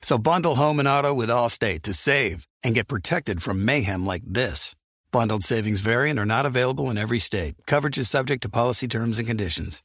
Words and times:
So 0.00 0.18
bundle 0.18 0.54
home 0.54 0.78
and 0.78 0.88
auto 0.88 1.12
with 1.12 1.28
Allstate 1.28 1.82
to 1.82 1.94
save 1.94 2.46
and 2.62 2.74
get 2.74 2.88
protected 2.88 3.42
from 3.42 3.64
mayhem 3.64 4.06
like 4.06 4.22
this. 4.24 4.74
Bundled 5.10 5.42
savings 5.42 5.80
variant 5.80 6.18
are 6.18 6.26
not 6.26 6.46
available 6.46 6.90
in 6.90 6.98
every 6.98 7.18
state. 7.18 7.54
Coverage 7.66 7.98
is 7.98 8.08
subject 8.08 8.42
to 8.42 8.48
policy 8.48 8.86
terms 8.88 9.18
and 9.18 9.26
conditions. 9.26 9.82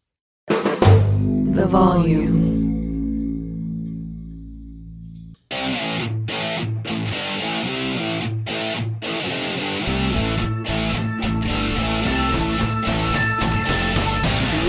The 0.47 1.65
volume. 1.67 2.51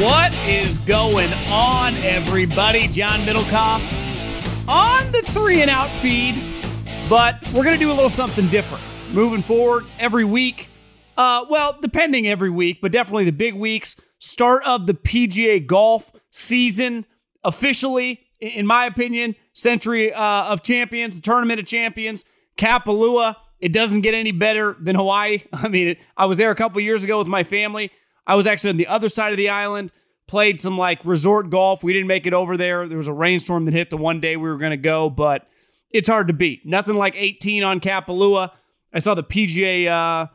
What 0.01 0.33
is 0.47 0.79
going 0.79 1.33
on, 1.48 1.95
everybody? 1.97 2.89
John 2.89 3.20
Middlekauff 3.20 4.04
on 4.69 5.12
the 5.12 5.23
three 5.27 5.61
and 5.61 5.70
out 5.70 5.91
feed, 6.01 6.43
but 7.09 7.37
we're 7.53 7.65
going 7.65 7.79
to 7.79 7.84
do 7.84 7.91
a 7.91 7.95
little 7.95 8.11
something 8.11 8.48
different 8.48 8.83
moving 9.12 9.43
forward 9.43 9.84
every 9.98 10.25
week. 10.25 10.69
Uh, 11.17 11.45
well, 11.48 11.79
depending 11.81 12.27
every 12.27 12.51
week, 12.51 12.79
but 12.81 12.91
definitely 12.91 13.25
the 13.25 13.33
big 13.33 13.55
weeks. 13.55 13.97
Start 14.19 14.65
of 14.65 14.87
the 14.87 14.95
PGA 14.95 15.65
golf 15.65 16.11
season 16.31 17.05
officially, 17.45 18.20
in 18.41 18.67
my 18.67 18.87
opinion, 18.87 19.37
Sentry 19.53 20.12
uh, 20.12 20.45
of 20.45 20.62
Champions, 20.62 21.17
the 21.17 21.23
Tournament 21.23 21.61
of 21.61 21.67
Champions, 21.67 22.25
Kapalua. 22.57 23.37
It 23.61 23.73
doesn't 23.73 24.01
get 24.01 24.15
any 24.15 24.33
better 24.33 24.77
than 24.81 24.97
Hawaii. 24.97 25.42
I 25.53 25.69
mean, 25.69 25.97
I 26.17 26.25
was 26.25 26.39
there 26.39 26.51
a 26.51 26.57
couple 26.57 26.81
years 26.81 27.05
ago 27.05 27.19
with 27.19 27.29
my 27.29 27.45
family. 27.45 27.91
I 28.27 28.35
was 28.35 28.47
actually 28.47 28.70
on 28.70 28.77
the 28.79 28.87
other 28.87 29.11
side 29.11 29.33
of 29.33 29.37
the 29.37 29.51
island, 29.51 29.92
played 30.27 30.61
some 30.61 30.78
like 30.78 31.05
resort 31.05 31.50
golf. 31.50 31.83
We 31.83 31.92
didn't 31.92 32.08
make 32.08 32.27
it 32.27 32.33
over 32.33 32.56
there. 32.56 32.89
There 32.89 32.97
was 32.97 33.08
a 33.08 33.12
rainstorm 33.12 33.64
that 33.67 33.75
hit 33.75 33.91
the 33.91 33.97
one 33.97 34.20
day 34.20 34.36
we 34.36 34.48
were 34.48 34.58
going 34.58 34.70
to 34.70 34.77
go, 34.77 35.11
but 35.11 35.47
it's 35.91 36.08
hard 36.08 36.28
to 36.28 36.34
beat. 36.34 36.67
Nothing 36.67 36.94
like 36.94 37.14
18 37.17 37.62
on 37.62 37.80
Kapalua. 37.80 38.51
I 38.92 38.98
saw 38.98 39.14
the 39.14 39.24
PGA 39.24 39.89
uh, 39.89 40.27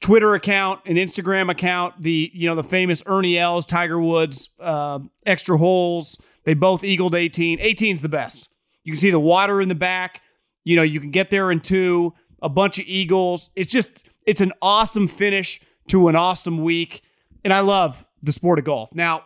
Twitter 0.00 0.34
account 0.34 0.80
and 0.86 0.98
Instagram 0.98 1.50
account, 1.50 2.02
the 2.02 2.30
you 2.34 2.46
know 2.46 2.54
the 2.54 2.64
famous 2.64 3.02
Ernie 3.06 3.38
Els, 3.38 3.64
Tiger 3.64 4.00
Woods, 4.00 4.50
uh, 4.60 4.98
extra 5.24 5.56
holes. 5.56 6.20
They 6.44 6.54
both 6.54 6.84
eagled 6.84 7.14
18. 7.14 7.58
18's 7.58 8.02
the 8.02 8.08
best. 8.08 8.48
You 8.82 8.92
can 8.92 8.98
see 8.98 9.10
the 9.10 9.20
water 9.20 9.60
in 9.60 9.68
the 9.68 9.76
back. 9.76 10.20
You 10.64 10.76
know 10.76 10.82
you 10.82 11.00
can 11.00 11.10
get 11.10 11.30
there 11.30 11.50
in 11.50 11.60
two. 11.60 12.14
A 12.42 12.48
bunch 12.48 12.78
of 12.78 12.84
eagles. 12.86 13.50
It's 13.54 13.70
just 13.70 14.04
it's 14.26 14.40
an 14.40 14.52
awesome 14.60 15.06
finish 15.06 15.60
to 15.88 16.08
an 16.08 16.16
awesome 16.16 16.62
week. 16.62 17.02
And 17.44 17.52
I 17.52 17.60
love 17.60 18.04
the 18.22 18.32
sport 18.32 18.58
of 18.58 18.64
golf. 18.64 18.94
Now, 18.94 19.24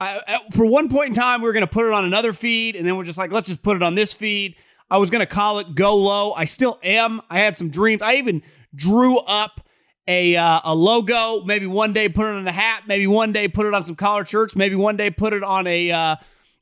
I, 0.00 0.40
for 0.52 0.64
one 0.64 0.88
point 0.88 1.08
in 1.08 1.14
time, 1.14 1.40
we 1.40 1.48
were 1.48 1.52
going 1.52 1.66
to 1.66 1.72
put 1.72 1.84
it 1.86 1.92
on 1.92 2.04
another 2.04 2.32
feed, 2.32 2.76
and 2.76 2.86
then 2.86 2.96
we're 2.96 3.04
just 3.04 3.18
like, 3.18 3.32
let's 3.32 3.48
just 3.48 3.62
put 3.62 3.76
it 3.76 3.82
on 3.82 3.94
this 3.94 4.12
feed. 4.12 4.54
I 4.90 4.98
was 4.98 5.10
going 5.10 5.20
to 5.20 5.26
call 5.26 5.58
it 5.58 5.74
Go 5.74 5.96
Low. 5.96 6.32
I 6.32 6.44
still 6.44 6.78
am. 6.82 7.20
I 7.28 7.40
had 7.40 7.56
some 7.56 7.68
dreams. 7.68 8.00
I 8.00 8.14
even 8.14 8.42
drew 8.74 9.18
up 9.18 9.60
a 10.06 10.36
uh, 10.36 10.60
a 10.64 10.74
logo. 10.74 11.44
Maybe 11.44 11.66
one 11.66 11.92
day 11.92 12.08
put 12.08 12.26
it 12.26 12.34
on 12.34 12.48
a 12.48 12.52
hat. 12.52 12.84
Maybe 12.86 13.06
one 13.06 13.32
day 13.32 13.48
put 13.48 13.66
it 13.66 13.74
on 13.74 13.82
some 13.82 13.96
collar 13.96 14.24
shirts. 14.24 14.56
Maybe 14.56 14.76
one 14.76 14.96
day 14.96 15.10
put 15.10 15.32
it 15.32 15.42
on 15.42 15.66
a 15.66 15.90
uh, 15.90 16.16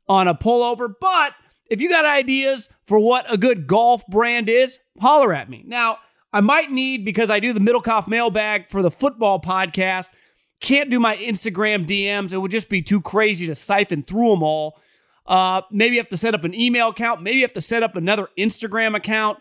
on 0.08 0.28
a 0.28 0.34
pullover. 0.34 0.92
But 1.00 1.34
if 1.70 1.80
you 1.80 1.88
got 1.88 2.04
ideas 2.04 2.68
for 2.86 2.98
what 2.98 3.32
a 3.32 3.36
good 3.36 3.66
golf 3.66 4.06
brand 4.08 4.48
is, 4.48 4.80
holler 5.00 5.32
at 5.32 5.48
me. 5.48 5.62
Now, 5.66 5.98
I 6.32 6.40
might 6.40 6.70
need 6.70 7.04
because 7.04 7.30
I 7.30 7.38
do 7.38 7.52
the 7.52 7.60
Middlekauff 7.60 8.08
mailbag 8.08 8.70
for 8.70 8.82
the 8.82 8.90
football 8.90 9.40
podcast. 9.40 10.08
Can't 10.60 10.90
do 10.90 10.98
my 10.98 11.16
Instagram 11.16 11.86
DMs. 11.86 12.32
It 12.32 12.38
would 12.38 12.50
just 12.50 12.68
be 12.68 12.82
too 12.82 13.00
crazy 13.00 13.46
to 13.46 13.54
siphon 13.54 14.02
through 14.02 14.30
them 14.30 14.42
all. 14.42 14.80
Uh, 15.26 15.62
maybe 15.70 15.96
you 15.96 16.00
have 16.00 16.08
to 16.08 16.16
set 16.16 16.34
up 16.34 16.44
an 16.44 16.54
email 16.54 16.88
account. 16.88 17.22
Maybe 17.22 17.38
you 17.38 17.44
have 17.44 17.52
to 17.54 17.60
set 17.60 17.82
up 17.82 17.96
another 17.96 18.28
Instagram 18.38 18.96
account. 18.96 19.38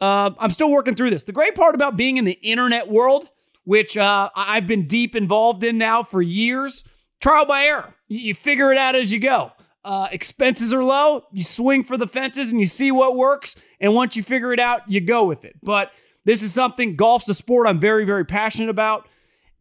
Uh, 0.00 0.30
I'm 0.38 0.50
still 0.50 0.70
working 0.70 0.94
through 0.94 1.10
this. 1.10 1.24
The 1.24 1.32
great 1.32 1.54
part 1.54 1.74
about 1.74 1.96
being 1.96 2.16
in 2.16 2.24
the 2.24 2.38
internet 2.42 2.88
world, 2.88 3.28
which 3.64 3.96
uh, 3.96 4.30
I've 4.34 4.66
been 4.66 4.86
deep 4.86 5.16
involved 5.16 5.64
in 5.64 5.76
now 5.76 6.04
for 6.04 6.22
years, 6.22 6.84
trial 7.20 7.46
by 7.46 7.64
error. 7.64 7.94
You, 8.06 8.32
figure 8.32 8.72
it 8.72 8.78
out 8.78 8.94
as 8.94 9.10
you 9.12 9.18
go. 9.18 9.52
Uh, 9.84 10.08
expenses 10.12 10.72
are 10.72 10.84
low. 10.84 11.24
You 11.32 11.44
swing 11.44 11.84
for 11.84 11.96
the 11.96 12.06
fences 12.06 12.52
and 12.52 12.60
you 12.60 12.66
see 12.66 12.92
what 12.92 13.16
works. 13.16 13.56
And 13.80 13.94
once 13.94 14.16
you 14.16 14.22
figure 14.22 14.52
it 14.52 14.60
out, 14.60 14.82
you 14.88 15.00
go 15.00 15.24
with 15.24 15.44
it. 15.44 15.56
But 15.62 15.90
this 16.24 16.42
is 16.42 16.52
something, 16.52 16.96
golf's 16.96 17.28
a 17.28 17.34
sport 17.34 17.66
I'm 17.66 17.80
very, 17.80 18.04
very 18.04 18.24
passionate 18.24 18.70
about. 18.70 19.08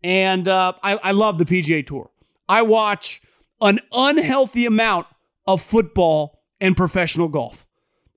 And 0.04 0.48
uh, 0.48 0.74
I, 0.84 0.98
I 0.98 1.12
love 1.12 1.38
the 1.38 1.46
PGA 1.46 1.86
Tour. 1.86 2.10
I 2.48 2.62
watch 2.62 3.22
an 3.62 3.80
unhealthy 3.92 4.66
amount 4.66 5.08
of 5.46 5.62
football 5.62 6.40
and 6.62 6.78
professional 6.78 7.28
golf. 7.28 7.66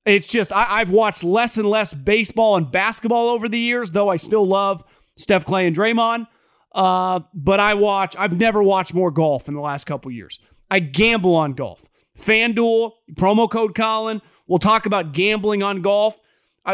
It's 0.05 0.27
just, 0.27 0.53
I, 0.53 0.79
have 0.79 0.91
watched 0.91 1.25
less 1.25 1.59
and 1.59 1.69
less 1.69 1.93
baseball 1.93 2.57
and 2.57 2.71
basketball 2.71 3.29
over 3.29 3.49
the 3.49 3.59
years, 3.59 3.91
though 3.91 4.09
I 4.09 4.17
still 4.17 4.47
love 4.47 4.83
Steph 5.17 5.45
Klay 5.45 5.67
and 5.67 5.77
Draymond. 5.77 6.27
Uh, 6.73 7.21
but 7.35 7.61
I 7.61 7.75
watch, 7.75 8.15
I've 8.19 8.37
never 8.37 8.63
watched 8.63 8.95
more 8.95 9.11
golf 9.11 9.49
in 9.49 9.55
the 9.55 9.61
last 9.61 9.85
couple 9.85 10.11
years. 10.11 10.39
I 10.71 10.79
gamble 10.79 11.35
on 11.35 11.53
golf. 11.53 11.89
FanDuel, 12.19 12.93
promo 13.15 13.51
code 13.51 13.75
Colin. 13.75 14.23
We'll 14.47 14.59
talk 14.59 14.87
about 14.87 15.13
gambling 15.13 15.63
on 15.63 15.83
golf 15.83 16.19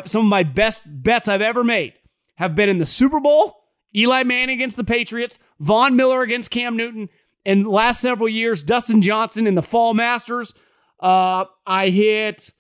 some 0.05 0.27
of 0.27 0.29
my 0.29 0.43
best 0.43 0.83
bets 0.87 1.29
I've 1.29 1.41
ever 1.41 1.65
made 1.65 1.95
have 2.37 2.55
been 2.55 2.69
in 2.69 2.79
the 2.79 2.87
Super 2.87 3.21
Bowl, 3.21 3.57
Eli 3.95 4.23
Manning 4.25 4.57
against 4.57 4.77
the 4.77 4.85
Patriots, 4.85 5.39
Von 5.61 5.97
Miller 5.97 6.23
against 6.23 6.51
Cam 6.51 6.77
Newton, 6.77 7.09
and 7.45 7.67
last 7.67 8.01
several 8.01 8.29
years, 8.29 8.63
Dustin 8.63 9.01
Johnson 9.01 9.47
in 9.47 9.55
the 9.55 9.63
Fall 9.63 9.95
Masters. 9.95 10.55
Uh, 10.99 11.45
I 11.67 11.89
hit 11.91 12.53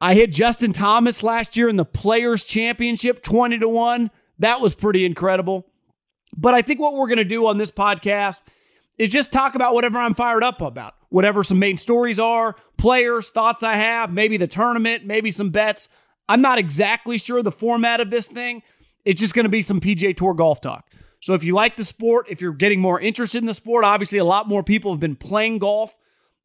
I 0.00 0.14
hit 0.14 0.32
Justin 0.32 0.72
Thomas 0.72 1.22
last 1.22 1.56
year 1.56 1.68
in 1.68 1.76
the 1.76 1.84
Players 1.84 2.44
Championship 2.44 3.22
20 3.22 3.58
to 3.58 3.68
1. 3.68 4.10
That 4.38 4.60
was 4.60 4.74
pretty 4.74 5.04
incredible. 5.04 5.66
But 6.34 6.54
I 6.54 6.62
think 6.62 6.80
what 6.80 6.94
we're 6.94 7.08
going 7.08 7.18
to 7.18 7.24
do 7.24 7.46
on 7.46 7.58
this 7.58 7.70
podcast 7.70 8.38
is 8.96 9.10
just 9.10 9.32
talk 9.32 9.54
about 9.54 9.74
whatever 9.74 9.98
I'm 9.98 10.14
fired 10.14 10.42
up 10.42 10.62
about, 10.62 10.94
whatever 11.10 11.44
some 11.44 11.58
main 11.58 11.76
stories 11.76 12.18
are, 12.18 12.56
players, 12.78 13.28
thoughts 13.28 13.62
I 13.62 13.76
have, 13.76 14.10
maybe 14.12 14.36
the 14.38 14.46
tournament, 14.46 15.04
maybe 15.04 15.30
some 15.30 15.50
bets. 15.50 15.90
I'm 16.28 16.40
not 16.40 16.58
exactly 16.58 17.18
sure 17.18 17.42
the 17.42 17.52
format 17.52 18.00
of 18.00 18.10
this 18.10 18.26
thing. 18.26 18.62
It's 19.04 19.20
just 19.20 19.34
going 19.34 19.44
to 19.44 19.50
be 19.50 19.62
some 19.62 19.80
PGA 19.80 20.16
Tour 20.16 20.34
golf 20.34 20.60
talk. 20.60 20.88
So 21.20 21.34
if 21.34 21.44
you 21.44 21.54
like 21.54 21.76
the 21.76 21.84
sport, 21.84 22.26
if 22.28 22.40
you're 22.40 22.52
getting 22.52 22.80
more 22.80 22.98
interested 22.98 23.38
in 23.38 23.46
the 23.46 23.54
sport, 23.54 23.84
obviously 23.84 24.18
a 24.18 24.24
lot 24.24 24.48
more 24.48 24.62
people 24.62 24.92
have 24.92 25.00
been 25.00 25.16
playing 25.16 25.58
golf 25.58 25.96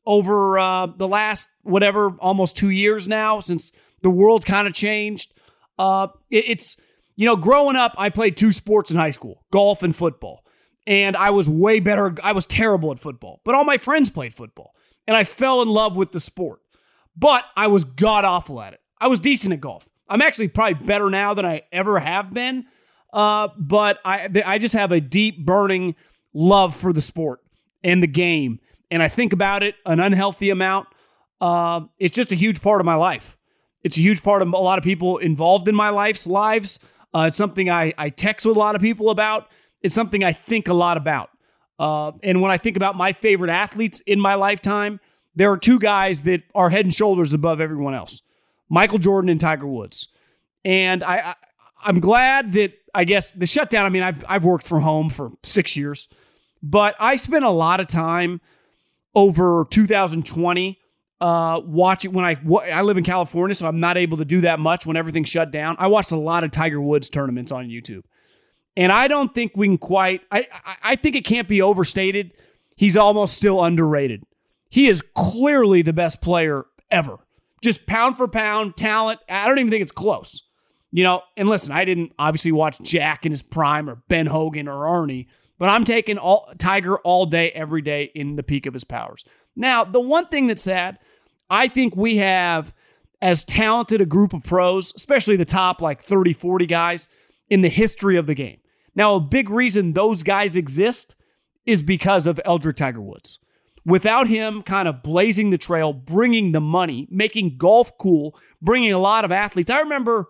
over 0.05 0.59
uh, 0.59 0.87
the 0.87 1.07
last 1.07 1.49
whatever 1.63 2.09
almost 2.19 2.57
two 2.57 2.69
years 2.69 3.07
now 3.07 3.39
since 3.39 3.71
the 4.01 4.09
world 4.09 4.45
kind 4.45 4.67
of 4.67 4.73
changed. 4.73 5.33
Uh, 5.79 6.07
it, 6.29 6.45
it's 6.47 6.77
you 7.15 7.25
know 7.25 7.35
growing 7.35 7.75
up, 7.75 7.93
I 7.97 8.09
played 8.09 8.37
two 8.37 8.51
sports 8.51 8.91
in 8.91 8.97
high 8.97 9.11
school: 9.11 9.45
golf 9.51 9.81
and 9.81 9.95
football, 9.95 10.45
and 10.85 11.15
I 11.15 11.29
was 11.31 11.49
way 11.49 11.79
better. 11.79 12.15
I 12.21 12.33
was 12.33 12.45
terrible 12.45 12.91
at 12.91 12.99
football, 12.99 13.41
but 13.43 13.55
all 13.55 13.63
my 13.63 13.77
friends 13.77 14.09
played 14.09 14.33
football, 14.33 14.75
and 15.07 15.15
I 15.15 15.23
fell 15.23 15.61
in 15.61 15.69
love 15.69 15.95
with 15.95 16.11
the 16.11 16.19
sport. 16.19 16.59
But 17.15 17.45
I 17.55 17.67
was 17.67 17.85
god 17.85 18.25
awful 18.25 18.61
at 18.61 18.73
it. 18.73 18.81
I 18.99 19.07
was 19.07 19.21
decent 19.21 19.53
at 19.53 19.61
golf. 19.61 19.89
I'm 20.07 20.21
actually 20.21 20.49
probably 20.49 20.85
better 20.85 21.09
now 21.09 21.33
than 21.33 21.45
I 21.45 21.63
ever 21.71 21.99
have 21.99 22.33
been. 22.33 22.65
Uh, 23.13 23.47
but 23.57 23.99
I 24.03 24.29
I 24.45 24.57
just 24.57 24.75
have 24.75 24.91
a 24.91 24.99
deep 24.99 25.45
burning 25.45 25.95
love 26.33 26.75
for 26.75 26.91
the 26.91 27.01
sport 27.01 27.39
and 27.83 28.03
the 28.03 28.07
game, 28.07 28.59
and 28.91 29.01
I 29.01 29.07
think 29.07 29.31
about 29.31 29.63
it 29.63 29.75
an 29.85 29.99
unhealthy 29.99 30.49
amount, 30.49 30.87
uh, 31.41 31.81
it's 31.99 32.15
just 32.15 32.31
a 32.31 32.35
huge 32.35 32.61
part 32.61 32.81
of 32.81 32.85
my 32.85 32.95
life. 32.95 33.37
It's 33.83 33.97
a 33.97 34.01
huge 34.01 34.23
part 34.23 34.41
of 34.41 34.51
a 34.51 34.57
lot 34.57 34.77
of 34.77 34.83
people 34.83 35.17
involved 35.19 35.67
in 35.67 35.75
my 35.75 35.89
life's 35.89 36.25
lives. 36.25 36.79
Uh, 37.13 37.25
it's 37.27 37.37
something 37.37 37.69
I, 37.69 37.93
I 37.97 38.09
text 38.09 38.45
with 38.45 38.57
a 38.57 38.59
lot 38.59 38.75
of 38.75 38.81
people 38.81 39.09
about. 39.09 39.49
It's 39.81 39.95
something 39.95 40.23
I 40.23 40.33
think 40.33 40.67
a 40.67 40.73
lot 40.73 40.97
about. 40.97 41.29
Uh, 41.77 42.13
and 42.23 42.41
when 42.41 42.51
I 42.51 42.57
think 42.57 42.77
about 42.77 42.95
my 42.95 43.13
favorite 43.13 43.51
athletes 43.51 43.99
in 44.01 44.19
my 44.19 44.35
lifetime, 44.35 44.99
there 45.35 45.51
are 45.51 45.57
two 45.57 45.77
guys 45.77 46.23
that 46.23 46.43
are 46.55 46.69
head 46.69 46.85
and 46.85 46.93
shoulders 46.93 47.33
above 47.33 47.61
everyone 47.61 47.93
else 47.93 48.21
Michael 48.75 49.00
Jordan 49.00 49.30
and 49.30 49.39
Tiger 49.39 49.66
Woods. 49.66 50.10
And 50.66 51.01
I, 51.01 51.16
I 51.16 51.36
I'm 51.81 52.01
glad 52.01 52.51
that 52.54 52.74
I 52.94 53.06
guess 53.06 53.31
the 53.31 53.48
shutdown. 53.48 53.86
I 53.86 53.89
mean, 53.89 54.04
I've 54.04 54.25
I've 54.27 54.44
worked 54.44 54.68
from 54.68 54.81
home 54.81 55.10
for 55.10 55.31
six 55.44 55.77
years, 55.77 56.10
but 56.62 56.94
I 57.00 57.16
spent 57.16 57.45
a 57.45 57.51
lot 57.51 57.80
of 57.80 57.88
time 57.88 58.42
over 59.13 59.66
2020 59.69 60.77
uh, 61.22 61.62
watching 61.63 62.12
when 62.12 62.25
I 62.25 62.36
I 62.74 62.81
live 62.81 62.98
in 62.98 63.06
California, 63.06 63.56
so 63.56 63.66
I'm 63.66 63.80
not 63.80 63.95
able 63.95 64.18
to 64.18 64.25
do 64.25 64.42
that 64.42 64.60
much 64.60 64.86
when 64.86 64.98
everything 64.98 65.24
shut 65.24 65.51
down. 65.51 65.77
I 65.80 65.88
watched 65.88 66.12
a 66.12 66.18
lot 66.18 66.44
of 66.44 66.51
Tiger 66.51 66.81
Woods 66.81 67.07
tournaments 67.07 67.54
on 67.54 67.69
YouTube, 67.69 68.04
and 68.75 68.92
I 68.92 69.07
don't 69.07 69.33
think 69.33 69.54
we 69.56 69.68
can 69.68 69.77
quite. 69.77 70.22
I, 70.31 70.48
I 70.83 70.98
think 70.98 71.16
it 71.16 71.24
can't 71.24 71.48
be 71.48 71.62
overstated. 71.62 72.33
He's 72.75 72.98
almost 72.98 73.38
still 73.38 73.63
underrated. 73.63 74.24
He 74.69 74.88
is 74.88 75.01
clearly 75.16 75.81
the 75.81 75.94
best 75.94 76.19
player 76.19 76.66
ever, 76.92 77.19
just 77.61 77.85
pound 77.85 78.17
for 78.17 78.27
pound 78.27 78.77
talent. 78.77 79.19
I 79.29 79.47
don't 79.47 79.59
even 79.59 79.71
think 79.71 79.81
it's 79.81 79.91
close. 79.91 80.43
You 80.91 81.03
know, 81.03 81.23
and 81.35 81.49
listen, 81.49 81.73
I 81.73 81.83
didn't 81.83 82.13
obviously 82.17 82.51
watch 82.53 82.79
Jack 82.81 83.25
in 83.25 83.31
his 83.31 83.41
prime 83.41 83.89
or 83.89 84.01
Ben 84.07 84.27
Hogan 84.27 84.67
or 84.67 84.85
Arnie, 84.85 85.27
but 85.57 85.67
I'm 85.67 85.83
taking 85.83 86.17
all 86.17 86.53
Tiger 86.57 86.97
all 86.99 87.25
day, 87.25 87.51
every 87.51 87.81
day 87.81 88.11
in 88.15 88.37
the 88.37 88.43
peak 88.43 88.65
of 88.65 88.73
his 88.73 88.85
powers. 88.85 89.25
Now, 89.55 89.83
the 89.83 89.99
one 89.99 90.27
thing 90.27 90.47
that's 90.47 90.63
sad, 90.63 90.99
I 91.49 91.67
think 91.67 91.95
we 91.95 92.17
have 92.17 92.73
as 93.21 93.43
talented 93.43 94.01
a 94.01 94.05
group 94.05 94.33
of 94.33 94.43
pros, 94.43 94.93
especially 94.95 95.35
the 95.35 95.45
top 95.45 95.81
like 95.81 96.01
30, 96.01 96.33
40 96.33 96.65
guys 96.65 97.07
in 97.49 97.61
the 97.61 97.69
history 97.69 98.17
of 98.17 98.27
the 98.27 98.35
game. 98.35 98.59
Now, 98.95 99.15
a 99.15 99.19
big 99.19 99.49
reason 99.49 99.93
those 99.93 100.23
guys 100.23 100.55
exist 100.55 101.15
is 101.65 101.81
because 101.81 102.27
of 102.27 102.39
Eldrick 102.45 102.75
Tiger 102.77 103.01
Woods. 103.01 103.39
Without 103.85 104.27
him 104.27 104.63
kind 104.63 104.87
of 104.87 105.03
blazing 105.03 105.51
the 105.51 105.57
trail, 105.57 105.93
bringing 105.93 106.51
the 106.53 106.59
money, 106.59 107.07
making 107.11 107.57
golf 107.57 107.95
cool, 107.99 108.35
bringing 108.61 108.91
a 108.91 108.97
lot 108.97 109.23
of 109.25 109.31
athletes. 109.31 109.69
I 109.69 109.79
remember 109.79 110.27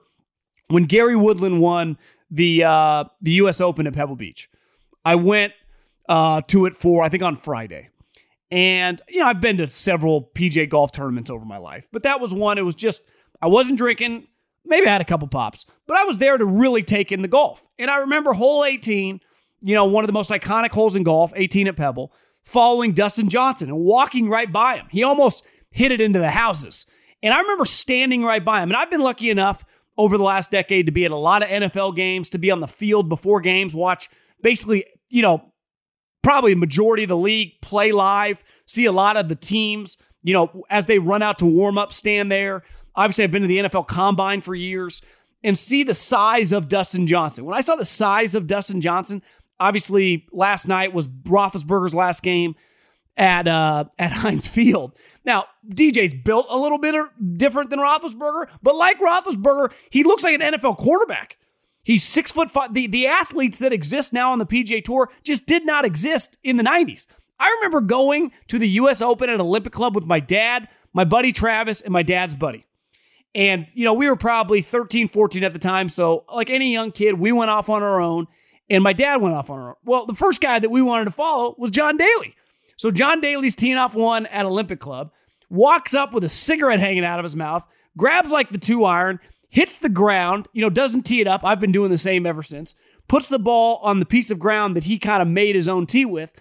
when 0.67 0.85
Gary 0.85 1.15
Woodland 1.15 1.61
won 1.61 1.97
the 2.29 2.63
uh, 2.63 3.05
the 3.21 3.31
U.S. 3.31 3.61
Open 3.61 3.87
at 3.87 3.93
Pebble 3.93 4.15
Beach. 4.15 4.49
I 5.03 5.15
went 5.15 5.53
uh, 6.09 6.41
to 6.47 6.65
it 6.65 6.75
for 6.75 7.03
I 7.03 7.09
think 7.09 7.23
on 7.23 7.37
Friday, 7.37 7.89
and 8.51 9.01
you 9.07 9.19
know 9.19 9.27
I've 9.27 9.41
been 9.41 9.57
to 9.57 9.67
several 9.67 10.31
PGA 10.35 10.69
golf 10.69 10.91
tournaments 10.91 11.29
over 11.29 11.45
my 11.45 11.57
life, 11.57 11.87
but 11.91 12.03
that 12.03 12.19
was 12.19 12.33
one. 12.33 12.57
It 12.57 12.65
was 12.65 12.75
just 12.75 13.01
I 13.41 13.47
wasn't 13.47 13.77
drinking. 13.77 14.27
Maybe 14.65 14.87
I 14.87 14.91
had 14.91 15.01
a 15.01 15.05
couple 15.05 15.27
pops, 15.27 15.65
but 15.85 15.95
I 15.95 16.05
was 16.05 16.17
there 16.17 16.37
to 16.37 16.45
really 16.45 16.81
take 16.81 17.11
in 17.11 17.21
the 17.21 17.27
golf. 17.27 17.63
And 17.77 17.91
I 17.91 17.97
remember 17.97 18.33
hole 18.33 18.65
18, 18.65 19.21
you 19.61 19.75
know, 19.75 19.85
one 19.85 20.03
of 20.03 20.07
the 20.07 20.13
most 20.13 20.31
iconic 20.31 20.71
holes 20.71 20.95
in 20.95 21.03
golf, 21.03 21.31
18 21.35 21.67
at 21.67 21.75
Pebble, 21.75 22.11
following 22.45 22.93
Dustin 22.93 23.27
Johnson 23.27 23.69
and 23.69 23.77
walking 23.77 24.29
right 24.29 24.51
by 24.51 24.77
him. 24.77 24.87
He 24.89 25.03
almost 25.03 25.43
hit 25.71 25.91
it 25.91 25.99
into 25.99 26.19
the 26.19 26.31
houses. 26.31 26.85
And 27.21 27.33
I 27.33 27.41
remember 27.41 27.65
standing 27.65 28.23
right 28.23 28.43
by 28.43 28.61
him. 28.61 28.69
And 28.69 28.77
I've 28.77 28.91
been 28.91 29.01
lucky 29.01 29.29
enough 29.29 29.65
over 29.97 30.17
the 30.17 30.23
last 30.23 30.51
decade 30.51 30.85
to 30.85 30.91
be 30.91 31.05
at 31.05 31.11
a 31.11 31.15
lot 31.15 31.41
of 31.41 31.49
NFL 31.49 31.95
games, 31.95 32.29
to 32.29 32.37
be 32.37 32.51
on 32.51 32.59
the 32.59 32.67
field 32.67 33.09
before 33.09 33.41
games, 33.41 33.75
watch 33.75 34.09
basically, 34.41 34.85
you 35.09 35.21
know, 35.21 35.51
probably 36.21 36.51
a 36.51 36.57
majority 36.57 37.03
of 37.03 37.09
the 37.09 37.17
league 37.17 37.53
play 37.61 37.91
live, 37.91 38.43
see 38.65 38.85
a 38.85 38.91
lot 38.91 39.17
of 39.17 39.29
the 39.29 39.35
teams, 39.35 39.97
you 40.21 40.33
know, 40.33 40.63
as 40.69 40.85
they 40.85 40.99
run 40.99 41.21
out 41.21 41.39
to 41.39 41.45
warm 41.45 41.77
up, 41.77 41.93
stand 41.93 42.31
there. 42.31 42.63
Obviously, 42.95 43.23
I've 43.23 43.31
been 43.31 43.41
to 43.41 43.47
the 43.47 43.59
NFL 43.59 43.87
combine 43.87 44.41
for 44.41 44.55
years 44.55 45.01
and 45.43 45.57
see 45.57 45.83
the 45.83 45.93
size 45.93 46.51
of 46.51 46.67
Dustin 46.67 47.07
Johnson. 47.07 47.45
When 47.45 47.55
I 47.55 47.61
saw 47.61 47.75
the 47.75 47.85
size 47.85 48.35
of 48.35 48.47
Dustin 48.47 48.81
Johnson, 48.81 49.21
obviously 49.59 50.27
last 50.31 50.67
night 50.67 50.93
was 50.93 51.07
Roethlisberger's 51.07 51.93
last 51.93 52.23
game 52.23 52.55
at 53.17 53.47
uh, 53.47 53.85
at 53.97 54.11
Heinz 54.13 54.47
Field. 54.47 54.93
Now, 55.25 55.45
DJ's 55.67 56.13
built 56.13 56.45
a 56.49 56.57
little 56.57 56.77
bit 56.77 56.95
different 57.37 57.71
than 57.71 57.79
Roethlisberger, 57.79 58.47
but 58.61 58.75
like 58.75 58.99
Roethlisberger, 58.99 59.71
he 59.89 60.03
looks 60.03 60.23
like 60.23 60.39
an 60.39 60.53
NFL 60.53 60.77
quarterback. 60.77 61.37
He's 61.83 62.03
six 62.03 62.31
foot 62.31 62.51
five. 62.51 62.73
The, 62.73 62.87
the 62.87 63.07
athletes 63.07 63.59
that 63.59 63.73
exist 63.73 64.13
now 64.13 64.31
on 64.31 64.39
the 64.39 64.45
PGA 64.45 64.83
Tour 64.83 65.09
just 65.23 65.45
did 65.45 65.65
not 65.65 65.85
exist 65.85 66.37
in 66.43 66.57
the 66.57 66.63
90s. 66.63 67.07
I 67.39 67.53
remember 67.57 67.81
going 67.81 68.31
to 68.47 68.57
the 68.57 68.69
US 68.69 69.01
Open 69.01 69.29
at 69.29 69.39
Olympic 69.39 69.73
Club 69.73 69.93
with 69.93 70.05
my 70.05 70.19
dad, 70.19 70.67
my 70.93 71.03
buddy 71.03 71.31
Travis, 71.31 71.81
and 71.81 71.91
my 71.91 72.01
dad's 72.01 72.35
buddy. 72.35 72.65
And, 73.35 73.67
you 73.73 73.83
know, 73.83 73.93
we 73.93 74.07
were 74.07 74.15
probably 74.15 74.61
13, 74.61 75.09
14 75.09 75.43
at 75.43 75.53
the 75.53 75.59
time. 75.59 75.89
So, 75.89 76.23
like 76.33 76.49
any 76.49 76.71
young 76.71 76.91
kid, 76.91 77.19
we 77.19 77.31
went 77.31 77.51
off 77.51 77.69
on 77.69 77.83
our 77.83 77.99
own, 77.99 78.27
and 78.69 78.83
my 78.83 78.93
dad 78.93 79.21
went 79.21 79.35
off 79.35 79.49
on 79.49 79.59
own. 79.59 79.75
Well, 79.85 80.05
the 80.05 80.15
first 80.15 80.41
guy 80.41 80.59
that 80.59 80.71
we 80.71 80.81
wanted 80.81 81.05
to 81.05 81.11
follow 81.11 81.55
was 81.57 81.71
John 81.71 81.97
Daly. 81.97 82.35
So 82.77 82.91
John 82.91 83.21
Daly's 83.21 83.55
teeing 83.55 83.77
off 83.77 83.95
one 83.95 84.25
at 84.27 84.45
Olympic 84.45 84.79
Club, 84.79 85.11
walks 85.49 85.93
up 85.93 86.13
with 86.13 86.23
a 86.23 86.29
cigarette 86.29 86.79
hanging 86.79 87.05
out 87.05 87.19
of 87.19 87.23
his 87.23 87.35
mouth, 87.35 87.65
grabs 87.97 88.31
like 88.31 88.49
the 88.49 88.57
two 88.57 88.83
iron, 88.83 89.19
hits 89.49 89.77
the 89.77 89.89
ground, 89.89 90.47
you 90.51 90.61
know, 90.61 90.69
doesn't 90.69 91.03
tee 91.03 91.21
it 91.21 91.27
up. 91.27 91.45
I've 91.45 91.59
been 91.59 91.71
doing 91.71 91.89
the 91.89 91.97
same 91.97 92.25
ever 92.25 92.43
since. 92.43 92.75
Puts 93.07 93.27
the 93.27 93.39
ball 93.39 93.79
on 93.83 93.99
the 93.99 94.05
piece 94.05 94.31
of 94.31 94.39
ground 94.39 94.75
that 94.75 94.85
he 94.85 94.97
kind 94.97 95.21
of 95.21 95.27
made 95.27 95.55
his 95.55 95.67
own 95.67 95.85
tee 95.85 96.05
with, 96.05 96.33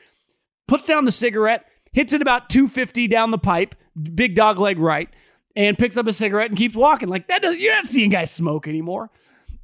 puts 0.66 0.86
down 0.86 1.04
the 1.04 1.12
cigarette, 1.12 1.66
hits 1.92 2.12
it 2.12 2.22
about 2.22 2.48
250 2.48 3.06
down 3.06 3.30
the 3.30 3.38
pipe, 3.38 3.74
big 4.14 4.34
dog 4.34 4.58
leg 4.58 4.78
right, 4.78 5.08
and 5.54 5.78
picks 5.78 5.96
up 5.96 6.06
a 6.06 6.12
cigarette 6.12 6.50
and 6.50 6.58
keeps 6.58 6.74
walking. 6.74 7.08
Like 7.08 7.28
that 7.28 7.42
does 7.42 7.58
you're 7.58 7.74
not 7.74 7.86
seeing 7.86 8.10
guys 8.10 8.32
smoke 8.32 8.66
anymore. 8.66 9.10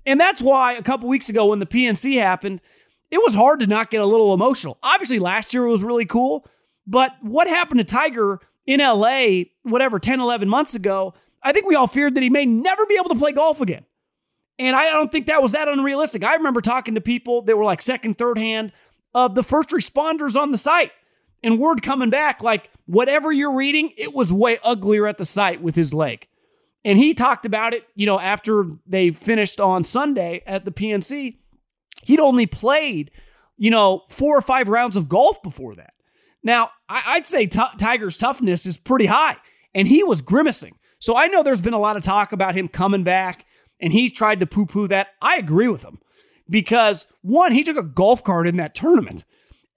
And 0.06 0.20
that's 0.20 0.40
why 0.40 0.74
a 0.74 0.82
couple 0.82 1.08
weeks 1.08 1.28
ago 1.28 1.46
when 1.46 1.58
the 1.58 1.66
PNC 1.66 2.18
happened, 2.20 2.60
it 3.10 3.18
was 3.18 3.34
hard 3.34 3.60
to 3.60 3.66
not 3.66 3.90
get 3.90 4.00
a 4.00 4.06
little 4.06 4.32
emotional. 4.32 4.78
Obviously, 4.82 5.18
last 5.18 5.52
year 5.52 5.64
it 5.64 5.70
was 5.70 5.82
really 5.82 6.06
cool, 6.06 6.46
but 6.86 7.12
what 7.22 7.48
happened 7.48 7.80
to 7.80 7.84
Tiger 7.84 8.40
in 8.66 8.80
LA, 8.80 9.44
whatever, 9.62 9.98
10, 9.98 10.20
11 10.20 10.48
months 10.48 10.74
ago, 10.74 11.14
I 11.42 11.52
think 11.52 11.66
we 11.66 11.74
all 11.74 11.86
feared 11.86 12.14
that 12.14 12.22
he 12.22 12.30
may 12.30 12.46
never 12.46 12.86
be 12.86 12.96
able 12.96 13.08
to 13.10 13.18
play 13.18 13.32
golf 13.32 13.60
again. 13.60 13.84
And 14.58 14.76
I 14.76 14.90
don't 14.90 15.10
think 15.10 15.26
that 15.26 15.42
was 15.42 15.52
that 15.52 15.68
unrealistic. 15.68 16.22
I 16.22 16.34
remember 16.34 16.60
talking 16.60 16.94
to 16.94 17.00
people 17.00 17.42
that 17.42 17.56
were 17.56 17.64
like 17.64 17.80
second, 17.80 18.18
third 18.18 18.36
hand 18.38 18.72
of 19.14 19.34
the 19.34 19.42
first 19.42 19.70
responders 19.70 20.36
on 20.36 20.52
the 20.52 20.58
site 20.58 20.92
and 21.42 21.58
word 21.58 21.82
coming 21.82 22.10
back 22.10 22.42
like, 22.42 22.70
whatever 22.86 23.32
you're 23.32 23.54
reading, 23.54 23.92
it 23.96 24.12
was 24.12 24.32
way 24.32 24.58
uglier 24.64 25.06
at 25.06 25.16
the 25.16 25.24
site 25.24 25.62
with 25.62 25.76
his 25.76 25.94
leg. 25.94 26.26
And 26.84 26.98
he 26.98 27.12
talked 27.14 27.44
about 27.44 27.74
it, 27.74 27.86
you 27.94 28.06
know, 28.06 28.18
after 28.18 28.64
they 28.86 29.10
finished 29.10 29.60
on 29.60 29.84
Sunday 29.84 30.42
at 30.46 30.64
the 30.64 30.70
PNC. 30.70 31.36
He'd 32.02 32.20
only 32.20 32.46
played, 32.46 33.10
you 33.58 33.70
know, 33.70 34.04
four 34.08 34.36
or 34.36 34.42
five 34.42 34.68
rounds 34.68 34.96
of 34.96 35.08
golf 35.08 35.42
before 35.42 35.74
that. 35.74 35.92
Now, 36.42 36.70
I, 36.88 37.18
would 37.18 37.26
say 37.26 37.46
t- 37.46 37.60
Tiger's 37.78 38.16
toughness 38.16 38.64
is 38.64 38.78
pretty 38.78 39.06
high, 39.06 39.36
and 39.74 39.86
he 39.86 40.02
was 40.02 40.22
grimacing. 40.22 40.76
So 40.98 41.16
I 41.16 41.26
know 41.26 41.42
there's 41.42 41.60
been 41.60 41.74
a 41.74 41.78
lot 41.78 41.96
of 41.96 42.02
talk 42.02 42.32
about 42.32 42.54
him 42.54 42.68
coming 42.68 43.04
back, 43.04 43.44
and 43.80 43.92
he 43.92 44.10
tried 44.10 44.40
to 44.40 44.46
poo 44.46 44.66
poo 44.66 44.88
that. 44.88 45.08
I 45.20 45.36
agree 45.36 45.68
with 45.68 45.82
him 45.82 45.98
because, 46.48 47.06
one, 47.22 47.52
he 47.52 47.62
took 47.62 47.76
a 47.76 47.82
golf 47.82 48.24
cart 48.24 48.46
in 48.46 48.56
that 48.56 48.74
tournament, 48.74 49.24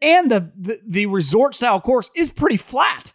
and 0.01 0.31
the, 0.31 0.51
the, 0.57 0.79
the 0.88 1.05
resort 1.07 1.55
style 1.55 1.81
course 1.81 2.10
is 2.15 2.31
pretty 2.31 2.57
flat, 2.57 3.13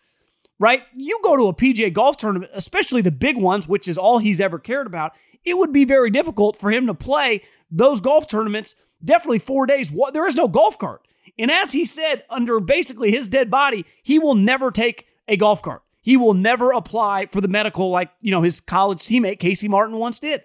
right? 0.59 0.83
You 0.95 1.21
go 1.23 1.37
to 1.37 1.49
a 1.49 1.55
PGA 1.55 1.93
golf 1.93 2.17
tournament, 2.17 2.51
especially 2.55 3.03
the 3.03 3.11
big 3.11 3.37
ones, 3.37 3.69
which 3.69 3.89
is 3.89 3.99
all 3.99 4.19
he's 4.19 4.41
ever 4.41 4.59
cared 4.59 4.87
about, 4.87 5.13
it 5.45 5.57
would 5.57 5.73
be 5.73 5.85
very 5.85 6.11
difficult 6.11 6.57
for 6.57 6.71
him 6.71 6.87
to 6.87 6.95
play 6.95 7.43
those 7.71 8.01
golf 8.01 8.27
tournaments 8.29 8.75
definitely 9.05 9.39
four 9.39 9.67
days. 9.67 9.93
There 10.13 10.27
is 10.27 10.35
no 10.35 10.49
golf 10.49 10.79
cart. 10.79 11.07
And 11.39 11.51
as 11.51 11.73
he 11.73 11.85
said, 11.85 12.25
under 12.29 12.59
basically 12.59 13.11
his 13.11 13.29
dead 13.29 13.51
body, 13.51 13.85
he 14.03 14.19
will 14.19 14.35
never 14.35 14.71
take 14.71 15.07
a 15.29 15.37
golf 15.37 15.63
cart. 15.63 15.83
He 16.03 16.17
will 16.17 16.35
never 16.35 16.73
apply 16.73 17.27
for 17.27 17.41
the 17.41 17.49
medical 17.49 17.91
like, 17.91 18.11
you 18.21 18.31
know, 18.31 18.43
his 18.43 18.61
college 18.61 19.01
teammate 19.01 19.39
Casey 19.39 19.69
Martin 19.69 19.97
once 19.97 20.19
did. 20.19 20.43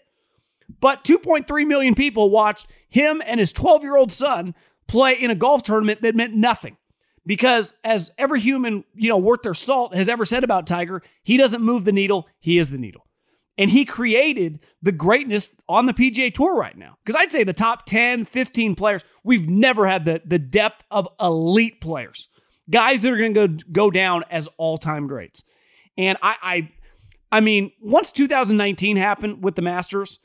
But 0.80 1.04
2.3 1.04 1.68
million 1.68 1.96
people 1.96 2.30
watched 2.30 2.68
him 2.90 3.22
and 3.26 3.40
his 3.40 3.54
12 3.54 3.84
year 3.84 3.96
old 3.96 4.12
son 4.12 4.56
play 4.88 5.14
in 5.14 5.32
a 5.32 5.36
golf 5.36 5.64
tournament 5.64 6.02
that 6.02 6.16
meant 6.16 6.36
nothing. 6.36 6.78
Because 7.26 7.74
as 7.84 8.12
every 8.18 8.40
human, 8.40 8.84
you 8.94 9.10
know, 9.10 9.18
worth 9.18 9.44
their 9.44 9.54
salt 9.54 9.96
has 9.96 10.10
ever 10.10 10.26
said 10.26 10.44
about 10.44 10.68
Tiger, 10.68 11.02
he 11.24 11.38
doesn't 11.38 11.62
move 11.62 11.86
the 11.86 11.92
needle, 11.92 12.28
he 12.40 12.58
is 12.58 12.72
the 12.72 12.78
needle. 12.78 13.08
And 13.58 13.70
he 13.70 13.86
created 13.86 14.60
the 14.82 14.92
greatness 14.92 15.52
on 15.70 15.86
the 15.86 15.94
PGA 15.94 16.34
Tour 16.34 16.56
right 16.56 16.78
now. 16.78 16.98
Because 17.06 17.20
I'd 17.20 17.32
say 17.32 17.44
the 17.44 17.54
top 17.54 17.86
10, 17.86 18.26
15 18.26 18.76
players, 18.76 19.04
we've 19.24 19.48
never 19.48 19.86
had 19.86 20.06
the, 20.06 20.22
the 20.26 20.40
depth 20.40 20.84
of 20.90 21.08
elite 21.22 21.80
players, 21.80 22.30
guys 22.70 23.02
that 23.02 23.12
are 23.12 23.18
going 23.18 23.36
to 23.36 23.48
go, 23.72 23.92
down 23.92 24.24
as 24.32 24.50
all 24.58 24.78
time 24.78 25.08
greats. 25.08 25.44
And 25.98 26.18
I, 26.24 26.36
I, 26.42 26.72
I 27.32 27.40
mean, 27.42 27.72
once 27.80 28.12
2019 28.12 28.98
happened 28.98 29.44
with 29.44 29.56
the 29.56 29.62
Masters, 29.62 30.20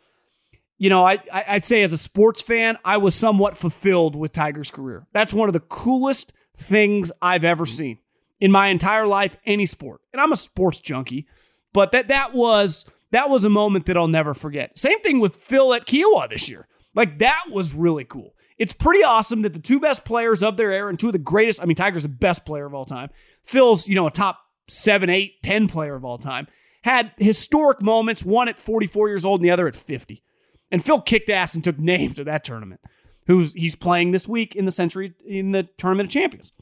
you 0.79 0.89
know, 0.89 1.05
I, 1.05 1.19
I 1.31 1.55
would 1.55 1.65
say 1.65 1.83
as 1.83 1.93
a 1.93 1.99
sports 1.99 2.41
fan, 2.41 2.79
I 2.85 2.97
was 2.97 3.15
somewhat 3.15 3.59
fulfilled 3.59 4.17
with 4.17 4.33
Tiger's 4.33 4.71
career. 4.71 5.07
That's 5.13 5.35
one 5.35 5.49
of 5.49 5.53
the 5.53 5.61
coolest 5.61 6.33
things 6.59 7.13
I've 7.23 7.45
ever 7.45 7.67
seen 7.67 7.99
in 8.41 8.53
my 8.53 8.69
entire 8.69 9.07
life, 9.07 9.37
any 9.47 9.67
sport. 9.67 10.01
And 10.13 10.21
I'm 10.21 10.33
a 10.33 10.37
sports 10.37 10.81
junkie, 10.81 11.27
but 11.73 11.93
that 11.93 12.09
that 12.09 12.35
was 12.35 12.85
that 13.11 13.31
was 13.31 13.45
a 13.45 13.51
moment 13.51 13.87
that 13.87 13.97
I'll 13.97 14.09
never 14.09 14.35
forget. 14.35 14.79
Same 14.79 15.01
thing 15.01 15.21
with 15.21 15.37
Phil 15.37 15.73
at 15.75 15.87
Kiawah 15.87 16.29
this 16.29 16.49
year. 16.49 16.67
Like 16.95 17.19
that 17.19 17.45
was 17.51 17.75
really 17.75 18.05
cool. 18.05 18.35
It's 18.59 18.73
pretty 18.73 19.05
awesome 19.05 19.43
that 19.43 19.53
the 19.53 19.61
two 19.61 19.79
best 19.79 20.05
players 20.05 20.43
of 20.43 20.57
their 20.57 20.73
era 20.73 20.89
and 20.89 20.99
two 20.99 21.07
of 21.07 21.13
the 21.13 21.19
greatest, 21.19 21.63
I 21.63 21.65
mean, 21.65 21.77
Tiger's 21.77 22.03
the 22.03 22.09
best 22.09 22.45
player 22.45 22.67
of 22.67 22.75
all 22.75 22.85
time. 22.85 23.11
Phil's, 23.45 23.87
you 23.87 23.95
know, 23.95 24.09
a 24.09 24.11
top 24.11 24.41
seven, 24.67 25.09
eight, 25.09 25.43
ten 25.43 25.69
player 25.69 25.95
of 25.95 26.05
all 26.05 26.19
time, 26.19 26.49
had 26.83 27.13
historic 27.19 27.81
moments, 27.81 28.25
one 28.25 28.49
at 28.49 28.59
44 28.59 29.09
years 29.09 29.25
old 29.25 29.41
and 29.41 29.47
the 29.47 29.53
other 29.53 29.69
at 29.69 29.77
50. 29.77 30.23
And 30.71 30.85
Phil 30.85 31.01
kicked 31.01 31.31
ass 31.31 31.55
and 31.55 31.63
took 31.63 31.79
names 31.79 32.19
at 32.19 32.27
that 32.27 32.45
tournament. 32.45 32.81
Who's 33.29 33.53
he's 33.53 33.77
playing 33.77 34.11
this 34.11 34.27
week 34.27 34.57
in 34.57 34.65
the 34.65 34.71
Sentry 34.71 35.15
in 35.25 35.53
the 35.53 35.63
tournament 35.77 36.09
of 36.09 36.13
champions. 36.13 36.53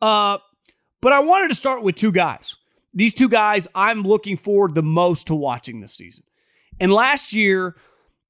Uh, 0.00 0.38
but 1.00 1.12
I 1.12 1.20
wanted 1.20 1.48
to 1.48 1.54
start 1.54 1.82
with 1.82 1.96
two 1.96 2.12
guys. 2.12 2.56
These 2.92 3.14
two 3.14 3.28
guys 3.28 3.66
I'm 3.74 4.02
looking 4.02 4.36
forward 4.36 4.74
the 4.74 4.82
most 4.82 5.26
to 5.28 5.34
watching 5.34 5.80
this 5.80 5.94
season. 5.94 6.24
And 6.78 6.92
last 6.92 7.32
year, 7.32 7.74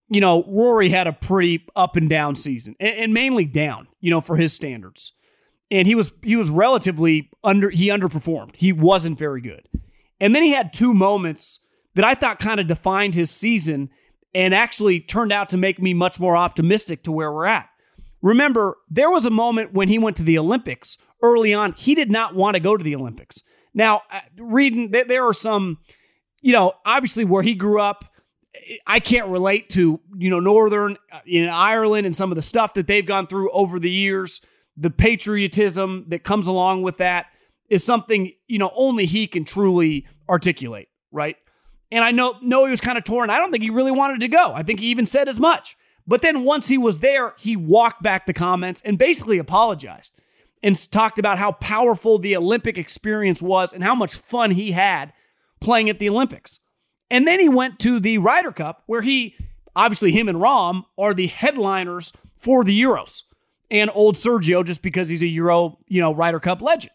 you 0.09 0.21
know, 0.21 0.45
Rory 0.47 0.89
had 0.89 1.09
a 1.09 1.13
pretty 1.13 1.67
up 1.75 1.97
and 1.97 2.09
down 2.09 2.37
season, 2.37 2.77
and, 2.79 2.95
and 2.95 3.15
mainly 3.15 3.45
down, 3.45 3.89
you 4.01 4.11
know, 4.11 4.21
for 4.21 4.37
his 4.37 4.53
standards. 4.53 5.13
And 5.69 5.89
he 5.89 5.97
was 5.97 6.13
he 6.23 6.37
was 6.37 6.49
relatively 6.49 7.31
under 7.43 7.71
he 7.71 7.89
underperformed. 7.89 8.55
He 8.55 8.73
wasn't 8.73 9.19
very 9.19 9.41
good. 9.41 9.69
And 10.21 10.33
then 10.33 10.45
he 10.45 10.53
had 10.53 10.73
two 10.73 10.95
moments 10.95 11.59
that 11.97 12.05
I 12.05 12.15
thought 12.15 12.39
kind 12.39 12.61
of 12.61 12.69
defined 12.69 13.15
his 13.15 13.33
season 13.33 13.91
and 14.37 14.55
actually 14.55 15.01
turned 15.01 15.33
out 15.33 15.49
to 15.49 15.57
make 15.57 15.81
me 15.81 15.95
much 15.95 16.21
more 16.21 16.37
optimistic 16.37 17.03
to 17.03 17.11
where 17.11 17.33
we're 17.33 17.47
at. 17.47 17.71
Remember, 18.21 18.77
there 18.91 19.11
was 19.11 19.25
a 19.25 19.31
moment 19.31 19.73
when 19.73 19.89
he 19.89 19.99
went 19.99 20.15
to 20.17 20.23
the 20.23 20.37
Olympics 20.37 20.99
early 21.23 21.55
on. 21.55 21.73
He 21.73 21.95
did 21.95 22.11
not 22.11 22.35
want 22.35 22.55
to 22.55 22.61
go 22.61 22.77
to 22.77 22.85
the 22.85 22.95
Olympics. 22.95 23.43
Now, 23.73 24.03
uh, 24.11 24.21
reading, 24.37 24.91
there 24.91 25.27
are 25.27 25.33
some, 25.33 25.79
you 26.43 26.53
know, 26.53 26.75
obviously 26.85 27.25
where 27.25 27.43
he 27.43 27.55
grew 27.55 27.81
up, 27.81 28.05
I 28.87 29.01
can't 29.01 29.29
relate 29.29 29.71
to, 29.71 30.01
you 30.19 30.29
know, 30.29 30.41
Northern 30.41 30.99
uh, 31.11 31.21
in 31.25 31.49
Ireland 31.49 32.05
and 32.05 32.15
some 32.15 32.31
of 32.31 32.37
the 32.37 32.43
stuff 32.43 32.75
that 32.75 32.87
they've 32.87 33.07
gone 33.07 33.29
through 33.29 33.51
over 33.53 33.79
the 33.79 33.91
years. 33.91 34.43
The 34.77 34.91
patriotism 34.91 36.05
that 36.09 36.25
comes 36.25 36.47
along 36.47 36.83
with 36.83 36.99
that 36.99 37.27
is 37.71 37.83
something, 37.83 38.33
you 38.49 38.59
know, 38.59 38.71
only 38.75 39.07
he 39.07 39.27
can 39.29 39.47
truly 39.47 40.07
articulate, 40.29 40.89
right? 41.11 41.37
And 41.91 42.05
I 42.05 42.11
know, 42.11 42.37
know 42.43 42.65
he 42.65 42.71
was 42.71 42.81
kind 42.81 42.99
of 42.99 43.05
torn. 43.05 43.31
I 43.31 43.39
don't 43.39 43.51
think 43.51 43.63
he 43.63 43.71
really 43.71 43.93
wanted 43.93 44.21
to 44.21 44.29
go. 44.29 44.53
I 44.53 44.63
think 44.63 44.81
he 44.81 44.87
even 44.87 45.07
said 45.07 45.29
as 45.29 45.39
much. 45.39 45.77
But 46.07 46.23
then 46.23 46.45
once 46.45 46.69
he 46.69 46.79
was 46.79 47.01
there, 47.01 47.35
he 47.39 47.57
walked 47.57 48.03
back 48.03 48.27
the 48.27 48.33
comments 48.33 48.83
and 48.85 48.99
basically 48.99 49.39
apologized 49.39 50.13
and 50.63 50.91
talked 50.91 51.19
about 51.19 51.39
how 51.39 51.53
powerful 51.53 52.19
the 52.19 52.37
Olympic 52.37 52.79
experience 52.79 53.43
was 53.43 53.73
and 53.73 53.85
how 53.85 53.95
much 53.95 54.15
fun 54.15 54.53
he 54.53 54.73
had 54.73 55.13
playing 55.61 55.91
at 55.91 55.99
the 55.99 56.09
Olympics. 56.09 56.61
And 57.11 57.27
then 57.27 57.41
he 57.41 57.49
went 57.49 57.79
to 57.81 58.01
the 58.01 58.19
Ryder 58.19 58.53
Cup, 58.53 58.83
where 58.87 59.03
he, 59.03 59.37
obviously, 59.75 60.13
him 60.13 60.29
and 60.29 60.39
Rahm 60.39 60.85
are 60.99 61.15
the 61.15 61.29
headliners 61.29 62.13
for 62.37 62.65
the 62.65 62.81
Euros. 62.81 63.23
And 63.71 63.91
old 63.95 64.17
Sergio, 64.17 64.65
just 64.65 64.83
because 64.83 65.09
he's 65.09 65.23
a 65.23 65.29
Euro, 65.29 65.79
you 65.87 66.01
know, 66.01 66.15
Ryder 66.15 66.41
Cup 66.41 66.63
legend. 66.63 66.93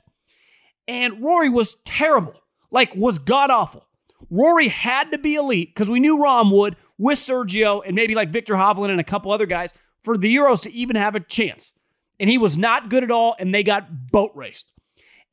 And 0.87 1.21
Rory 1.21 1.49
was 1.49 1.75
terrible, 1.85 2.35
like, 2.71 2.95
was 2.95 3.19
god 3.19 3.49
awful. 3.49 3.87
Rory 4.31 4.69
had 4.69 5.11
to 5.11 5.17
be 5.17 5.35
elite 5.35 5.75
because 5.75 5.89
we 5.89 5.99
knew 5.99 6.17
Rahm 6.17 6.51
would 6.51 6.77
with 6.97 7.19
Sergio 7.19 7.83
and 7.85 7.95
maybe 7.95 8.15
like 8.15 8.31
Viktor 8.31 8.55
Hovland 8.55 8.89
and 8.89 8.99
a 8.99 9.03
couple 9.03 9.31
other 9.31 9.45
guys 9.45 9.73
for 10.03 10.17
the 10.17 10.33
Euros 10.33 10.61
to 10.63 10.71
even 10.71 10.95
have 10.95 11.15
a 11.15 11.19
chance. 11.19 11.73
And 12.19 12.29
he 12.29 12.37
was 12.37 12.57
not 12.57 12.89
good 12.89 13.03
at 13.03 13.11
all, 13.11 13.35
and 13.37 13.53
they 13.53 13.61
got 13.61 14.11
boat 14.11 14.31
raced. 14.33 14.71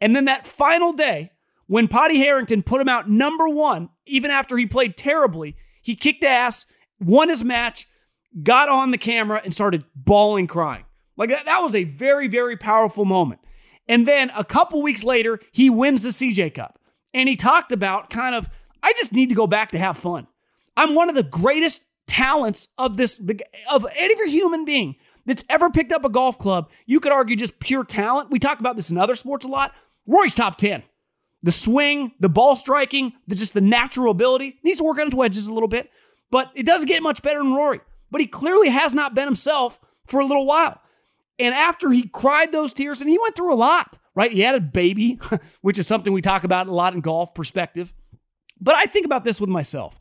And 0.01 0.17
then 0.17 0.25
that 0.25 0.47
final 0.47 0.93
day, 0.93 1.31
when 1.67 1.87
Padraig 1.87 2.19
Harrington 2.19 2.63
put 2.63 2.81
him 2.81 2.89
out 2.89 3.09
number 3.09 3.49
one, 3.49 3.91
even 4.07 4.31
after 4.31 4.57
he 4.57 4.67
played 4.67 4.97
terribly, 4.97 5.55
he 5.83 5.95
kicked 5.95 6.25
ass, 6.25 6.67
won 6.99 7.29
his 7.29 7.45
match, 7.45 7.87
got 8.43 8.69
on 8.69 8.91
the 8.91 8.99
camera, 8.99 9.41
and 9.45 9.55
started 9.55 9.85
bawling, 9.95 10.47
crying. 10.47 10.85
Like 11.17 11.31
that 11.31 11.63
was 11.63 11.75
a 11.75 11.85
very, 11.85 12.27
very 12.27 12.57
powerful 12.57 13.05
moment. 13.05 13.41
And 13.87 14.07
then 14.07 14.31
a 14.37 14.45
couple 14.45 14.83
weeks 14.83 15.05
later, 15.05 15.41
he 15.53 15.71
wins 15.71 16.03
the 16.03 16.09
CJ 16.09 16.55
Cup. 16.55 16.79
And 17.15 17.29
he 17.29 17.37
talked 17.37 17.73
about 17.73 18.11
kind 18.11 18.35
of 18.35 18.49
I 18.89 18.95
just 18.97 19.13
need 19.13 19.29
to 19.29 19.35
go 19.35 19.47
back 19.47 19.73
to 19.73 19.79
have 19.79 19.99
fun. 19.99 20.27
I'm 20.75 20.95
one 20.95 21.11
of 21.11 21.15
the 21.15 21.23
greatest 21.23 21.85
talents 22.07 22.69
of 22.79 22.97
this 22.97 23.21
of 23.71 23.87
any 23.95 24.31
human 24.31 24.65
being 24.65 24.97
that's 25.27 25.45
ever 25.51 25.69
picked 25.69 25.93
up 25.93 26.07
a 26.07 26.09
golf 26.09 26.39
club. 26.39 26.71
You 26.87 26.99
could 26.99 27.13
argue 27.13 27.37
just 27.37 27.61
pure 27.61 27.85
talent. 27.85 28.31
We 28.31 28.39
talk 28.39 28.61
about 28.61 28.77
this 28.77 28.91
in 28.91 28.97
other 28.97 29.15
sports 29.15 29.45
a 29.45 29.49
lot. 29.49 29.75
Rory's 30.07 30.35
top 30.35 30.57
10. 30.57 30.83
The 31.43 31.53
swing, 31.53 32.13
the 32.19 32.31
ball 32.31 32.57
striking, 32.57 33.13
the, 33.27 33.35
just 33.35 33.53
the 33.53 33.61
natural 33.61 34.11
ability. 34.11 34.59
Needs 34.63 34.79
to 34.79 34.85
work 34.85 34.99
on 34.99 35.09
his 35.09 35.15
wedges 35.15 35.49
a 35.49 35.53
little 35.53 35.69
bit, 35.69 35.91
but 36.31 36.51
it 36.55 36.65
doesn't 36.65 36.89
get 36.89 37.03
much 37.03 37.21
better 37.21 37.41
than 37.41 37.53
Rory. 37.53 37.81
But 38.11 38.23
he 38.23 38.27
clearly 38.27 38.71
has 38.71 38.95
not 38.95 39.15
been 39.15 39.27
himself 39.27 39.79
for 40.07 40.21
a 40.21 40.27
little 40.27 40.47
while. 40.47 40.81
And 41.39 41.55
after 41.55 41.91
he 41.91 42.09
cried 42.09 42.53
those 42.53 42.73
tears, 42.73 43.03
and 43.03 43.11
he 43.11 43.19
went 43.19 43.37
through 43.37 43.53
a 43.53 43.55
lot, 43.55 43.99
right? 44.15 44.33
He 44.33 44.41
had 44.41 44.55
a 44.55 44.61
baby, 44.61 45.21
which 45.61 45.79
is 45.79 45.87
something 45.87 46.15
we 46.15 46.23
talk 46.23 46.43
about 46.43 46.69
a 46.69 46.75
lot 46.75 46.95
in 46.95 47.03
golf 47.03 47.35
perspective. 47.35 47.93
But 48.61 48.75
I 48.75 48.85
think 48.85 49.07
about 49.07 49.25
this 49.25 49.41
with 49.41 49.51
myself. 49.51 49.99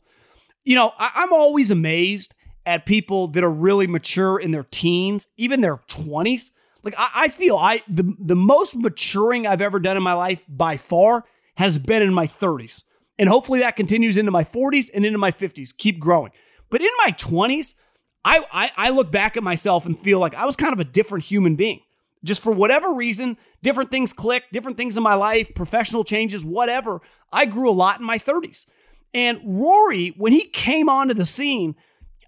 You 0.64 0.74
know, 0.74 0.92
I, 0.98 1.22
am 1.22 1.32
always 1.32 1.70
amazed 1.70 2.34
at 2.66 2.84
people 2.84 3.28
that 3.28 3.42
are 3.42 3.50
really 3.50 3.86
mature 3.86 4.38
in 4.38 4.50
their 4.50 4.66
teens, 4.70 5.26
even 5.36 5.60
their 5.60 5.78
20s. 5.88 6.50
Like 6.82 6.94
I, 6.98 7.08
I 7.14 7.28
feel 7.28 7.56
I 7.56 7.80
the, 7.88 8.14
the 8.18 8.36
most 8.36 8.76
maturing 8.76 9.46
I've 9.46 9.62
ever 9.62 9.80
done 9.80 9.96
in 9.96 10.02
my 10.02 10.12
life 10.12 10.42
by 10.48 10.76
far 10.76 11.24
has 11.56 11.78
been 11.78 12.02
in 12.02 12.12
my 12.12 12.26
30s. 12.26 12.84
And 13.18 13.28
hopefully 13.28 13.60
that 13.60 13.76
continues 13.76 14.16
into 14.16 14.30
my 14.30 14.44
40s 14.44 14.90
and 14.94 15.04
into 15.04 15.18
my 15.18 15.32
50s. 15.32 15.76
Keep 15.76 15.98
growing. 15.98 16.30
But 16.70 16.82
in 16.82 16.90
my 16.98 17.12
20s, 17.12 17.74
I, 18.24 18.44
I, 18.52 18.70
I 18.76 18.90
look 18.90 19.10
back 19.10 19.36
at 19.36 19.42
myself 19.42 19.86
and 19.86 19.98
feel 19.98 20.18
like 20.18 20.34
I 20.34 20.44
was 20.44 20.54
kind 20.54 20.72
of 20.72 20.80
a 20.80 20.84
different 20.84 21.24
human 21.24 21.56
being. 21.56 21.80
Just 22.24 22.42
for 22.42 22.52
whatever 22.52 22.92
reason, 22.92 23.36
different 23.62 23.90
things 23.90 24.12
clicked, 24.12 24.52
different 24.52 24.76
things 24.76 24.96
in 24.96 25.02
my 25.02 25.14
life, 25.14 25.54
professional 25.54 26.04
changes, 26.04 26.44
whatever. 26.44 27.00
I 27.32 27.46
grew 27.46 27.70
a 27.70 27.72
lot 27.72 28.00
in 28.00 28.06
my 28.06 28.18
30s. 28.18 28.66
And 29.14 29.40
Rory, 29.44 30.14
when 30.16 30.32
he 30.32 30.44
came 30.44 30.88
onto 30.88 31.14
the 31.14 31.24
scene, 31.24 31.74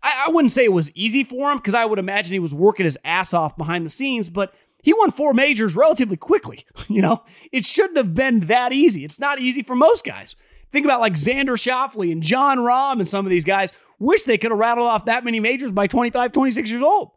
I, 0.02 0.26
I 0.26 0.30
wouldn't 0.30 0.52
say 0.52 0.64
it 0.64 0.73
was 0.73 0.90
easy 0.97 1.25
for 1.25 1.50
him 1.50 1.59
because 1.59 1.75
I 1.75 1.85
would 1.85 1.99
imagine 1.99 2.32
he 2.32 2.38
was 2.38 2.54
working 2.54 2.85
his 2.85 2.99
ass 3.04 3.35
off 3.35 3.56
behind 3.56 3.85
the 3.85 3.90
scenes, 3.90 4.30
but 4.30 4.54
he 4.82 4.94
won 4.94 5.11
four 5.11 5.35
majors 5.35 5.76
relatively 5.76 6.16
quickly. 6.16 6.64
You 6.88 7.02
know, 7.02 7.23
it 7.52 7.64
shouldn't 7.64 7.99
have 7.99 8.16
been 8.16 8.40
that 8.40 8.73
easy. 8.73 9.04
It's 9.04 9.20
not 9.20 9.38
easy 9.38 9.62
for 9.62 9.76
most 9.76 10.04
guys. 10.04 10.35
Think 10.73 10.85
about 10.85 10.99
like 11.00 11.12
Xander 11.14 11.56
Schauffele 11.56 12.11
and 12.11 12.20
Jon 12.20 12.59
Rahm 12.59 12.99
and 12.99 13.09
some 13.09 13.25
of 13.25 13.30
these 13.30 13.44
guys. 13.44 13.70
Wish 14.00 14.25
they 14.25 14.37
could 14.37 14.50
have 14.50 14.59
rattled 14.59 14.88
off 14.88 15.04
that 15.04 15.25
many 15.25 15.38
majors 15.38 15.70
by 15.70 15.87
25, 15.87 16.32
26 16.32 16.68
years 16.70 16.82
old. 16.82 17.12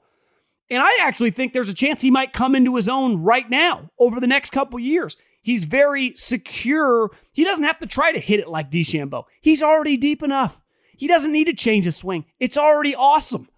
And 0.73 0.81
I 0.81 0.89
actually 1.01 1.29
think 1.29 1.53
there's 1.53 1.69
a 1.69 1.73
chance 1.73 2.01
he 2.01 2.09
might 2.09 2.33
come 2.33 2.55
into 2.55 2.75
his 2.75 2.89
own 2.89 3.21
right 3.21 3.47
now 3.47 3.89
over 3.99 4.19
the 4.19 4.27
next 4.27 4.49
couple 4.49 4.79
years. 4.79 5.17
He's 5.43 5.65
very 5.65 6.13
secure. 6.15 7.11
He 7.31 7.43
doesn't 7.43 7.63
have 7.63 7.79
to 7.79 7.85
try 7.85 8.11
to 8.11 8.19
hit 8.19 8.39
it 8.39 8.47
like 8.47 8.71
DeChambeau. 8.71 9.25
He's 9.39 9.61
already 9.61 9.97
deep 9.97 10.23
enough. 10.23 10.63
He 10.97 11.07
doesn't 11.07 11.31
need 11.31 11.45
to 11.45 11.53
change 11.53 11.85
his 11.85 11.97
swing. 11.97 12.25
It's 12.39 12.57
already 12.57 12.95
awesome. 12.95 13.49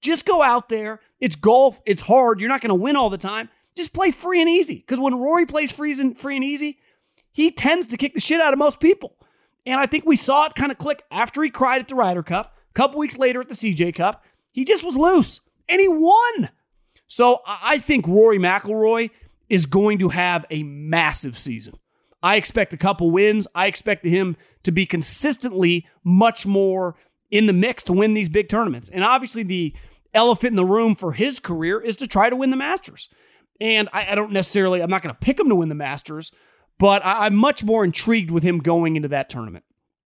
Just 0.00 0.26
go 0.26 0.42
out 0.42 0.68
there. 0.68 1.00
It's 1.20 1.36
golf. 1.36 1.80
It's 1.86 2.02
hard. 2.02 2.40
You're 2.40 2.48
not 2.48 2.60
going 2.60 2.70
to 2.70 2.74
win 2.74 2.96
all 2.96 3.10
the 3.10 3.18
time. 3.18 3.50
Just 3.76 3.92
play 3.92 4.10
free 4.10 4.40
and 4.40 4.50
easy. 4.50 4.76
Because 4.76 4.98
when 4.98 5.14
Rory 5.14 5.46
plays 5.46 5.70
free 5.70 5.92
and, 6.00 6.18
free 6.18 6.36
and 6.36 6.44
easy, 6.44 6.78
he 7.30 7.50
tends 7.50 7.86
to 7.88 7.96
kick 7.96 8.14
the 8.14 8.20
shit 8.20 8.40
out 8.40 8.52
of 8.52 8.58
most 8.58 8.80
people. 8.80 9.16
And 9.66 9.80
I 9.80 9.86
think 9.86 10.04
we 10.06 10.16
saw 10.16 10.46
it 10.46 10.54
kind 10.54 10.72
of 10.72 10.78
click 10.78 11.04
after 11.10 11.42
he 11.42 11.50
cried 11.50 11.80
at 11.80 11.88
the 11.88 11.94
Ryder 11.94 12.22
Cup. 12.22 12.56
A 12.70 12.74
couple 12.74 12.98
weeks 12.98 13.18
later 13.18 13.40
at 13.40 13.48
the 13.48 13.54
CJ 13.54 13.94
Cup, 13.94 14.24
he 14.50 14.64
just 14.64 14.84
was 14.84 14.96
loose 14.96 15.40
and 15.68 15.80
he 15.80 15.88
won. 15.88 16.50
So 17.06 17.40
I 17.46 17.78
think 17.78 18.06
Rory 18.06 18.38
McIlroy 18.38 19.10
is 19.48 19.66
going 19.66 19.98
to 19.98 20.08
have 20.08 20.46
a 20.50 20.62
massive 20.62 21.38
season. 21.38 21.74
I 22.22 22.36
expect 22.36 22.72
a 22.72 22.78
couple 22.78 23.10
wins. 23.10 23.46
I 23.54 23.66
expect 23.66 24.04
him 24.04 24.36
to 24.62 24.72
be 24.72 24.86
consistently 24.86 25.86
much 26.02 26.46
more 26.46 26.96
in 27.30 27.46
the 27.46 27.52
mix 27.52 27.84
to 27.84 27.92
win 27.92 28.14
these 28.14 28.28
big 28.28 28.48
tournaments. 28.48 28.88
And 28.88 29.04
obviously, 29.04 29.42
the 29.42 29.74
elephant 30.14 30.52
in 30.52 30.56
the 30.56 30.64
room 30.64 30.94
for 30.94 31.12
his 31.12 31.38
career 31.38 31.80
is 31.80 31.96
to 31.96 32.06
try 32.06 32.30
to 32.30 32.36
win 32.36 32.50
the 32.50 32.56
Masters. 32.56 33.10
And 33.60 33.88
I, 33.92 34.12
I 34.12 34.14
don't 34.14 34.32
necessarily, 34.32 34.82
I'm 34.82 34.90
not 34.90 35.02
going 35.02 35.14
to 35.14 35.20
pick 35.20 35.38
him 35.38 35.48
to 35.48 35.54
win 35.54 35.68
the 35.68 35.74
Masters, 35.74 36.32
but 36.78 37.04
I, 37.04 37.26
I'm 37.26 37.34
much 37.34 37.62
more 37.62 37.84
intrigued 37.84 38.30
with 38.30 38.42
him 38.42 38.58
going 38.58 38.96
into 38.96 39.08
that 39.08 39.28
tournament. 39.28 39.64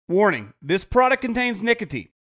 Warning 0.08 0.54
this 0.62 0.84
product 0.84 1.22
contains 1.22 1.62
nicotine. 1.62 2.10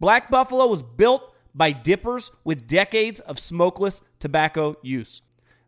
Black 0.00 0.30
Buffalo 0.30 0.66
was 0.66 0.82
built 0.82 1.34
by 1.54 1.72
dippers 1.72 2.30
with 2.44 2.68
decades 2.68 3.20
of 3.20 3.38
smokeless 3.38 4.00
tobacco 4.20 4.76
use. 4.82 5.22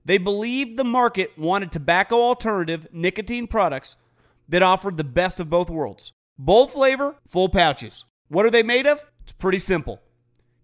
They 0.04 0.18
believed 0.18 0.76
the 0.76 0.84
market 0.84 1.37
wanted 1.37 1.72
tobacco 1.72 2.16
alternative 2.20 2.87
nicotine 2.92 3.46
products 3.46 3.96
that 4.49 4.62
offered 4.62 4.96
the 4.96 5.04
best 5.04 5.40
of 5.40 5.50
both 5.50 5.68
worlds. 5.68 6.12
Bold 6.38 6.72
flavor, 6.72 7.16
full 7.28 7.49
pouches. 7.49 8.04
What 8.28 8.46
are 8.46 8.50
they 8.50 8.62
made 8.62 8.87
of? 8.87 9.04
It's 9.22 9.32
pretty 9.32 9.58
simple. 9.58 10.00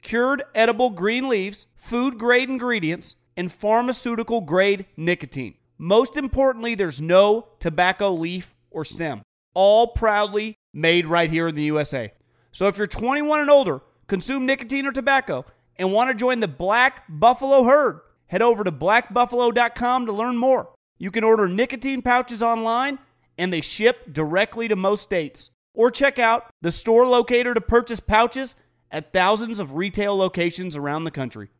Cured 0.00 0.44
edible 0.54 0.90
green 0.90 1.28
leaves, 1.28 1.66
food 1.75 2.18
grade 2.18 2.49
ingredients, 2.49 3.16
and 3.37 3.52
pharmaceutical 3.52 4.40
grade 4.40 4.87
nicotine. 4.96 5.54
Most 5.76 6.16
importantly, 6.16 6.75
there's 6.75 7.02
no 7.02 7.49
tobacco 7.58 8.12
leaf 8.12 8.54
or 8.70 8.85
stem. 8.85 9.23
All 9.54 9.88
proudly 9.88 10.56
made 10.73 11.06
right 11.06 11.28
here 11.28 11.49
in 11.49 11.54
the 11.54 11.64
USA. 11.64 12.12
So 12.57 12.69
if 12.69 12.79
you're 12.79 12.87
21 12.87 13.43
and 13.43 13.51
older, 13.51 13.83
consume 14.07 14.47
nicotine 14.47 14.87
or 14.87 14.91
tobacco, 14.91 15.45
and 15.79 15.93
want 15.93 16.09
to 16.09 16.15
join 16.15 16.41
the 16.41 16.49
Black 16.49 17.05
Buffalo 17.07 17.65
herd, 17.65 18.01
head 18.29 18.41
over 18.41 18.65
to 18.65 18.73
blackbuffalo.com 18.73 20.07
to 20.07 20.13
learn 20.15 20.39
more. 20.39 20.71
You 20.97 21.11
can 21.11 21.23
order 21.23 21.49
nicotine 21.49 22.01
pouches 22.01 22.43
online, 22.43 22.99
and 23.37 23.53
they 23.53 23.61
ship 23.61 24.11
directly 24.11 24.69
to 24.69 24.75
most 24.75 25.03
states. 25.03 25.51
Or 25.75 25.91
check 25.91 26.19
out 26.19 26.47
the 26.63 26.73
store 26.73 27.07
locator 27.07 27.53
to 27.53 27.61
purchase 27.61 28.01
pouches 28.01 28.57
at 28.91 29.13
thousands 29.13 29.61
of 29.61 29.75
retail 29.75 30.17
locations 30.17 30.79
around 30.79 31.05
the 31.05 31.11
country. 31.11 31.51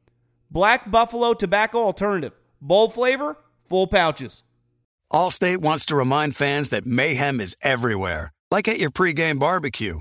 Black 0.51 0.91
Buffalo 0.91 1.35
Tobacco 1.35 1.83
Alternative. 1.83 2.33
Bold 2.63 2.95
flavor, 2.95 3.37
full 3.69 3.87
pouches. 3.87 4.43
Allstate 5.13 5.59
wants 5.59 5.85
to 5.85 5.95
remind 5.95 6.37
fans 6.37 6.71
that 6.71 6.87
mayhem 6.87 7.39
is 7.39 7.55
everywhere, 7.61 8.33
like 8.51 8.67
at 8.67 8.79
your 8.79 8.91
pregame 8.91 9.39
barbecue. 9.39 10.01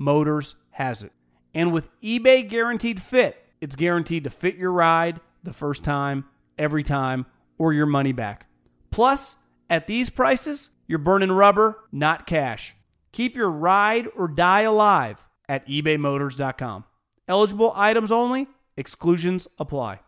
Motors 0.00 0.54
has 0.70 1.02
it. 1.02 1.12
And 1.54 1.74
with 1.74 1.90
eBay 2.00 2.48
Guaranteed 2.48 3.02
Fit, 3.02 3.36
it's 3.60 3.76
guaranteed 3.76 4.24
to 4.24 4.30
fit 4.30 4.56
your 4.56 4.72
ride 4.72 5.20
the 5.42 5.52
first 5.52 5.84
time, 5.84 6.24
every 6.56 6.82
time, 6.82 7.26
or 7.58 7.74
your 7.74 7.84
money 7.84 8.12
back. 8.12 8.46
Plus, 8.90 9.36
at 9.68 9.86
these 9.86 10.08
prices, 10.08 10.70
you're 10.86 10.98
burning 10.98 11.30
rubber, 11.30 11.76
not 11.92 12.26
cash. 12.26 12.74
Keep 13.12 13.36
your 13.36 13.50
ride 13.50 14.08
or 14.16 14.26
die 14.26 14.62
alive 14.62 15.22
at 15.50 15.68
ebaymotors.com. 15.68 16.84
Eligible 17.28 17.74
items 17.76 18.10
only, 18.10 18.48
exclusions 18.78 19.48
apply. 19.58 20.00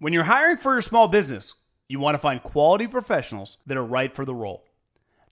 When 0.00 0.12
you're 0.12 0.24
hiring 0.24 0.56
for 0.56 0.72
your 0.72 0.82
small 0.82 1.06
business, 1.06 1.54
you 1.86 2.00
want 2.00 2.16
to 2.16 2.18
find 2.18 2.42
quality 2.42 2.88
professionals 2.88 3.58
that 3.66 3.76
are 3.76 3.84
right 3.84 4.12
for 4.12 4.24
the 4.24 4.34
role. 4.34 4.64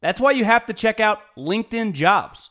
That's 0.01 0.21
why 0.21 0.31
you 0.31 0.45
have 0.45 0.67
to 0.67 0.73
check 0.73 1.01
out 1.01 1.19
LinkedIn 1.37 1.95
Jobs. 1.95 2.51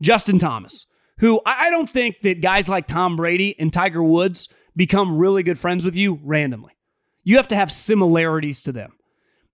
Justin 0.00 0.38
Thomas, 0.38 0.86
who 1.18 1.40
I 1.46 1.70
don't 1.70 1.88
think 1.88 2.20
that 2.22 2.40
guys 2.40 2.68
like 2.68 2.86
Tom 2.86 3.16
Brady 3.16 3.58
and 3.58 3.72
Tiger 3.72 4.02
Woods 4.02 4.48
become 4.74 5.16
really 5.16 5.42
good 5.42 5.58
friends 5.58 5.84
with 5.84 5.96
you 5.96 6.20
randomly. 6.22 6.76
You 7.24 7.36
have 7.36 7.48
to 7.48 7.56
have 7.56 7.72
similarities 7.72 8.62
to 8.62 8.72
them. 8.72 8.92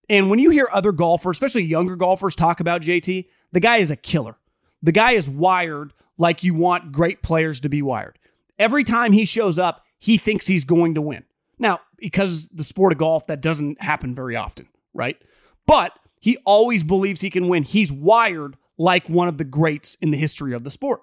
And 0.09 0.29
when 0.29 0.39
you 0.39 0.51
hear 0.51 0.69
other 0.73 0.93
golfers, 0.93 1.37
especially 1.37 1.63
younger 1.63 1.97
golfers, 1.97 2.35
talk 2.35 2.61
about 2.61 2.83
JT, 2.83 3.29
the 3.53 3.61
guy 3.61 3.79
is 3.79 3.91
a 3.91 3.97
killer. 3.97 4.37
The 4.83 4.93
guy 4.93 5.13
is 5.13 5.31
wired 5.31 5.93
like 6.19 6.43
you 6.43 6.55
want 6.55 6.93
great 6.93 7.23
players 7.23 7.61
to 7.61 7.69
be 7.69 7.83
wired. 7.83 8.19
Every 8.59 8.85
time 8.85 9.13
he 9.13 9.25
shows 9.25 9.59
up, 9.59 9.85
he 9.99 10.19
thinks 10.19 10.47
he's 10.47 10.65
going 10.65 10.95
to 10.95 11.01
win. 11.01 11.25
Now, 11.59 11.81
because 11.97 12.49
the 12.49 12.65
sport 12.65 12.93
of 12.93 12.99
golf, 12.99 13.27
that 13.29 13.41
doesn't 13.41 13.81
happen 13.81 14.15
very 14.15 14.35
often, 14.37 14.69
right? 14.93 15.17
But 15.67 15.93
he 16.19 16.39
always 16.45 16.83
believes 16.83 17.21
he 17.21 17.31
can 17.31 17.49
win. 17.49 17.63
He's 17.63 17.93
wired 17.93 18.57
like 18.83 19.09
one 19.09 19.29
of 19.29 19.39
the 19.39 19.45
greats 19.45 19.95
in 19.97 20.11
the 20.11 20.19
history 20.19 20.53
of 20.53 20.65
the 20.65 20.71
sport. 20.71 21.03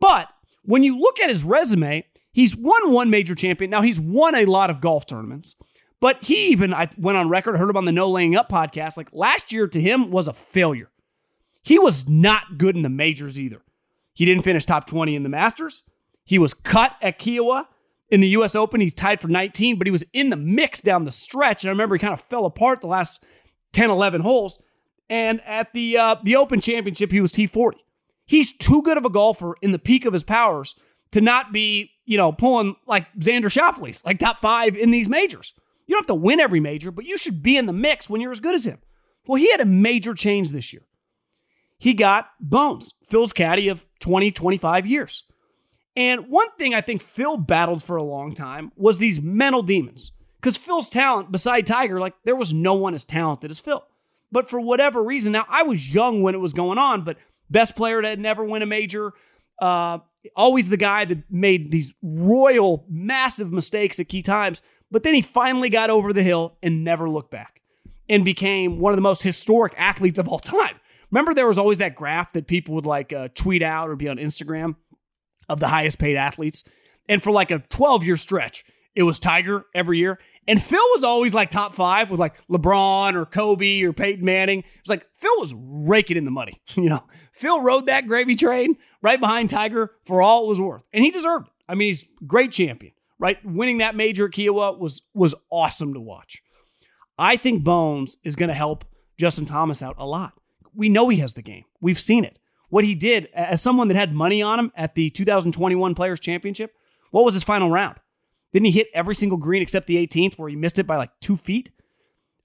But 0.00 0.28
when 0.64 0.82
you 0.82 0.98
look 0.98 1.20
at 1.20 1.28
his 1.28 1.44
resume, 1.44 2.04
he's 2.32 2.56
won 2.56 2.92
one 2.92 3.10
major 3.10 3.34
champion. 3.34 3.70
Now, 3.70 3.82
he's 3.82 4.00
won 4.00 4.34
a 4.34 4.44
lot 4.44 4.70
of 4.70 4.80
golf 4.80 5.06
tournaments, 5.06 5.56
but 6.00 6.24
he 6.24 6.48
even, 6.48 6.72
I 6.72 6.88
went 6.96 7.18
on 7.18 7.28
record, 7.28 7.56
heard 7.56 7.70
him 7.70 7.76
on 7.76 7.84
the 7.84 7.92
No 7.92 8.10
Laying 8.10 8.36
Up 8.36 8.48
podcast. 8.48 8.96
Like 8.96 9.08
last 9.12 9.52
year 9.52 9.66
to 9.66 9.80
him 9.80 10.10
was 10.10 10.28
a 10.28 10.32
failure. 10.32 10.90
He 11.62 11.78
was 11.78 12.08
not 12.08 12.58
good 12.58 12.76
in 12.76 12.82
the 12.82 12.88
majors 12.88 13.38
either. 13.38 13.62
He 14.14 14.24
didn't 14.24 14.42
finish 14.42 14.64
top 14.64 14.86
20 14.86 15.14
in 15.14 15.22
the 15.22 15.28
Masters. 15.28 15.84
He 16.24 16.38
was 16.38 16.54
cut 16.54 16.96
at 17.00 17.18
Kiawah, 17.18 17.66
in 18.12 18.20
the 18.20 18.28
US 18.28 18.54
Open. 18.54 18.80
He 18.80 18.90
tied 18.90 19.20
for 19.20 19.26
19, 19.26 19.78
but 19.78 19.86
he 19.86 19.90
was 19.90 20.04
in 20.12 20.28
the 20.28 20.36
mix 20.36 20.82
down 20.82 21.04
the 21.04 21.10
stretch. 21.10 21.64
And 21.64 21.70
I 21.70 21.72
remember 21.72 21.96
he 21.96 21.98
kind 21.98 22.12
of 22.12 22.20
fell 22.20 22.44
apart 22.44 22.80
the 22.80 22.86
last 22.86 23.24
10, 23.72 23.90
11 23.90 24.20
holes. 24.20 24.62
And 25.12 25.42
at 25.44 25.74
the 25.74 25.98
uh, 25.98 26.16
the 26.22 26.36
Open 26.36 26.58
Championship, 26.62 27.12
he 27.12 27.20
was 27.20 27.32
T40. 27.32 27.74
He's 28.24 28.50
too 28.50 28.80
good 28.80 28.96
of 28.96 29.04
a 29.04 29.10
golfer 29.10 29.56
in 29.60 29.72
the 29.72 29.78
peak 29.78 30.06
of 30.06 30.14
his 30.14 30.22
powers 30.22 30.74
to 31.10 31.20
not 31.20 31.52
be, 31.52 31.90
you 32.06 32.16
know, 32.16 32.32
pulling 32.32 32.76
like 32.86 33.12
Xander 33.18 33.52
Schauffele's, 33.52 34.02
like 34.06 34.18
top 34.18 34.38
five 34.38 34.74
in 34.74 34.90
these 34.90 35.10
majors. 35.10 35.52
You 35.86 35.94
don't 35.94 36.00
have 36.00 36.06
to 36.06 36.14
win 36.14 36.40
every 36.40 36.60
major, 36.60 36.90
but 36.90 37.04
you 37.04 37.18
should 37.18 37.42
be 37.42 37.58
in 37.58 37.66
the 37.66 37.74
mix 37.74 38.08
when 38.08 38.22
you're 38.22 38.30
as 38.30 38.40
good 38.40 38.54
as 38.54 38.64
him. 38.64 38.78
Well, 39.26 39.36
he 39.36 39.50
had 39.50 39.60
a 39.60 39.66
major 39.66 40.14
change 40.14 40.50
this 40.50 40.72
year. 40.72 40.86
He 41.76 41.92
got 41.92 42.30
Bones, 42.40 42.94
Phil's 43.04 43.34
caddy 43.34 43.68
of 43.68 43.84
20, 44.00 44.30
25 44.30 44.86
years. 44.86 45.24
And 45.94 46.28
one 46.28 46.50
thing 46.56 46.74
I 46.74 46.80
think 46.80 47.02
Phil 47.02 47.36
battled 47.36 47.82
for 47.84 47.96
a 47.96 48.02
long 48.02 48.34
time 48.34 48.72
was 48.76 48.96
these 48.96 49.20
mental 49.20 49.62
demons. 49.62 50.12
Because 50.36 50.56
Phil's 50.56 50.88
talent, 50.88 51.30
beside 51.30 51.66
Tiger, 51.66 52.00
like 52.00 52.14
there 52.24 52.34
was 52.34 52.54
no 52.54 52.72
one 52.72 52.94
as 52.94 53.04
talented 53.04 53.50
as 53.50 53.60
Phil. 53.60 53.84
But 54.32 54.48
for 54.48 54.58
whatever 54.58 55.02
reason, 55.02 55.32
now 55.32 55.46
I 55.48 55.62
was 55.62 55.92
young 55.92 56.22
when 56.22 56.34
it 56.34 56.38
was 56.38 56.54
going 56.54 56.78
on, 56.78 57.04
but 57.04 57.18
best 57.50 57.76
player 57.76 58.00
to 58.00 58.16
never 58.16 58.42
win 58.42 58.62
a 58.62 58.66
major, 58.66 59.12
uh, 59.60 59.98
always 60.34 60.70
the 60.70 60.78
guy 60.78 61.04
that 61.04 61.30
made 61.30 61.70
these 61.70 61.92
royal, 62.02 62.86
massive 62.88 63.52
mistakes 63.52 64.00
at 64.00 64.08
key 64.08 64.22
times. 64.22 64.62
But 64.90 65.02
then 65.02 65.14
he 65.14 65.22
finally 65.22 65.68
got 65.68 65.90
over 65.90 66.12
the 66.12 66.22
hill 66.22 66.56
and 66.62 66.82
never 66.82 67.08
looked 67.08 67.30
back 67.30 67.60
and 68.08 68.24
became 68.24 68.78
one 68.78 68.92
of 68.92 68.96
the 68.96 69.02
most 69.02 69.22
historic 69.22 69.74
athletes 69.76 70.18
of 70.18 70.28
all 70.28 70.38
time. 70.38 70.76
Remember, 71.10 71.34
there 71.34 71.46
was 71.46 71.58
always 71.58 71.78
that 71.78 71.94
graph 71.94 72.32
that 72.32 72.46
people 72.46 72.74
would 72.74 72.86
like 72.86 73.12
uh, 73.12 73.28
tweet 73.34 73.62
out 73.62 73.90
or 73.90 73.96
be 73.96 74.08
on 74.08 74.16
Instagram 74.16 74.76
of 75.48 75.60
the 75.60 75.68
highest 75.68 75.98
paid 75.98 76.16
athletes. 76.16 76.64
And 77.08 77.22
for 77.22 77.30
like 77.30 77.50
a 77.50 77.58
12 77.58 78.04
year 78.04 78.16
stretch, 78.16 78.64
it 78.94 79.02
was 79.02 79.18
Tiger 79.18 79.66
every 79.74 79.98
year. 79.98 80.18
And 80.48 80.60
Phil 80.60 80.82
was 80.94 81.04
always 81.04 81.34
like 81.34 81.50
top 81.50 81.74
five 81.74 82.10
with 82.10 82.18
like 82.18 82.34
LeBron 82.48 83.14
or 83.14 83.24
Kobe 83.26 83.82
or 83.82 83.92
Peyton 83.92 84.24
Manning. 84.24 84.60
It 84.60 84.64
was 84.82 84.88
like 84.88 85.06
Phil 85.14 85.38
was 85.38 85.54
raking 85.56 86.16
in 86.16 86.24
the 86.24 86.30
money. 86.30 86.60
You 86.74 86.88
know, 86.88 87.04
Phil 87.32 87.60
rode 87.60 87.86
that 87.86 88.06
gravy 88.08 88.34
train 88.34 88.76
right 89.02 89.20
behind 89.20 89.50
Tiger 89.50 89.92
for 90.04 90.20
all 90.20 90.44
it 90.44 90.48
was 90.48 90.60
worth. 90.60 90.82
And 90.92 91.04
he 91.04 91.10
deserved 91.10 91.46
it. 91.46 91.52
I 91.68 91.74
mean, 91.74 91.88
he's 91.88 92.08
great 92.26 92.50
champion, 92.50 92.92
right? 93.18 93.38
Winning 93.44 93.78
that 93.78 93.94
major 93.94 94.26
at 94.26 94.32
Kiawah 94.32 94.78
was 94.78 95.02
was 95.14 95.34
awesome 95.50 95.94
to 95.94 96.00
watch. 96.00 96.42
I 97.18 97.36
think 97.36 97.62
Bones 97.62 98.16
is 98.24 98.34
going 98.34 98.48
to 98.48 98.54
help 98.54 98.84
Justin 99.16 99.44
Thomas 99.44 99.82
out 99.82 99.94
a 99.98 100.06
lot. 100.06 100.32
We 100.74 100.88
know 100.88 101.08
he 101.08 101.18
has 101.18 101.34
the 101.34 101.42
game. 101.42 101.64
We've 101.80 102.00
seen 102.00 102.24
it 102.24 102.38
what 102.72 102.84
he 102.84 102.94
did 102.94 103.28
as 103.34 103.60
someone 103.60 103.88
that 103.88 103.96
had 103.98 104.14
money 104.14 104.40
on 104.40 104.58
him 104.58 104.72
at 104.74 104.94
the 104.94 105.10
2021 105.10 105.94
Players 105.94 106.18
Championship. 106.18 106.72
What 107.10 107.22
was 107.22 107.34
his 107.34 107.44
final 107.44 107.70
round? 107.70 107.98
Didn't 108.52 108.66
he 108.66 108.72
hit 108.72 108.88
every 108.92 109.14
single 109.14 109.38
green 109.38 109.62
except 109.62 109.86
the 109.86 109.96
18th 109.96 110.34
where 110.34 110.48
he 110.48 110.56
missed 110.56 110.78
it 110.78 110.86
by 110.86 110.96
like 110.96 111.10
two 111.20 111.36
feet? 111.36 111.70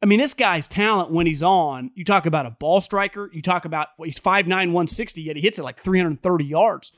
I 0.01 0.05
mean, 0.05 0.19
this 0.19 0.33
guy's 0.33 0.67
talent 0.67 1.11
when 1.11 1.25
he's 1.25 1.41
on, 1.41 1.91
you 1.95 2.05
talk 2.05 2.25
about 2.25 2.45
a 2.45 2.51
ball 2.51 2.81
striker, 2.81 3.29
you 3.33 3.41
talk 3.41 3.65
about 3.65 3.89
well, 3.97 4.05
he's 4.05 4.19
5'9, 4.19 4.47
160, 4.47 5.21
yet 5.21 5.35
he 5.35 5.41
hits 5.41 5.57
it 5.59 5.63
like 5.63 5.79
330 5.79 6.45
yards. 6.45 6.93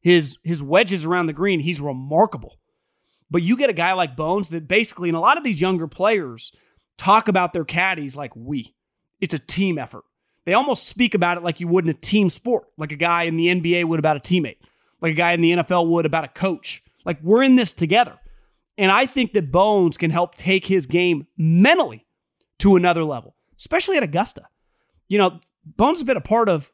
His 0.00 0.38
his 0.42 0.62
wedges 0.62 1.04
around 1.04 1.26
the 1.26 1.32
green, 1.32 1.60
he's 1.60 1.80
remarkable. 1.80 2.56
But 3.30 3.42
you 3.42 3.56
get 3.56 3.70
a 3.70 3.74
guy 3.74 3.92
like 3.94 4.16
Bones 4.16 4.48
that 4.50 4.68
basically, 4.68 5.08
and 5.08 5.16
a 5.16 5.20
lot 5.20 5.38
of 5.38 5.44
these 5.44 5.60
younger 5.60 5.86
players 5.86 6.52
talk 6.98 7.28
about 7.28 7.52
their 7.52 7.64
caddies 7.64 8.16
like 8.16 8.34
we. 8.36 8.74
It's 9.20 9.34
a 9.34 9.38
team 9.38 9.78
effort. 9.78 10.04
They 10.44 10.52
almost 10.52 10.86
speak 10.86 11.14
about 11.14 11.38
it 11.38 11.42
like 11.42 11.60
you 11.60 11.68
would 11.68 11.84
in 11.84 11.90
a 11.90 11.94
team 11.94 12.28
sport, 12.28 12.64
like 12.76 12.92
a 12.92 12.96
guy 12.96 13.22
in 13.22 13.36
the 13.36 13.46
NBA 13.46 13.86
would 13.86 13.98
about 13.98 14.16
a 14.16 14.20
teammate, 14.20 14.58
like 15.00 15.12
a 15.12 15.16
guy 15.16 15.32
in 15.32 15.40
the 15.40 15.52
NFL 15.52 15.88
would 15.88 16.04
about 16.04 16.24
a 16.24 16.28
coach. 16.28 16.82
Like 17.04 17.22
we're 17.22 17.42
in 17.42 17.56
this 17.56 17.72
together. 17.72 18.18
And 18.76 18.90
I 18.90 19.06
think 19.06 19.32
that 19.34 19.52
Bones 19.52 19.96
can 19.96 20.10
help 20.10 20.34
take 20.34 20.66
his 20.66 20.86
game 20.86 21.26
mentally 21.36 22.06
to 22.58 22.76
another 22.76 23.04
level, 23.04 23.36
especially 23.56 23.96
at 23.96 24.02
Augusta. 24.02 24.48
You 25.08 25.18
know, 25.18 25.40
Bones 25.64 25.98
has 25.98 26.04
been 26.04 26.16
a 26.16 26.20
part 26.22 26.48
of 26.48 26.72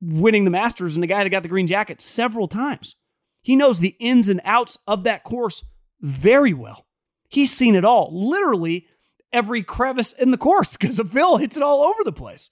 winning 0.00 0.44
the 0.44 0.50
Masters 0.50 0.96
and 0.96 1.02
the 1.02 1.08
guy 1.08 1.24
that 1.24 1.30
got 1.30 1.42
the 1.42 1.48
green 1.48 1.66
jacket 1.66 2.00
several 2.00 2.46
times. 2.46 2.96
He 3.42 3.56
knows 3.56 3.78
the 3.78 3.96
ins 3.98 4.28
and 4.28 4.40
outs 4.44 4.78
of 4.86 5.04
that 5.04 5.24
course 5.24 5.64
very 6.00 6.52
well. 6.52 6.86
He's 7.28 7.52
seen 7.52 7.74
it 7.74 7.84
all, 7.84 8.10
literally 8.12 8.86
every 9.32 9.62
crevice 9.62 10.12
in 10.12 10.30
the 10.30 10.38
course 10.38 10.76
because 10.78 10.96
the 10.96 11.04
Phil 11.04 11.36
hits 11.38 11.56
it 11.56 11.62
all 11.62 11.82
over 11.82 12.04
the 12.04 12.12
place. 12.12 12.50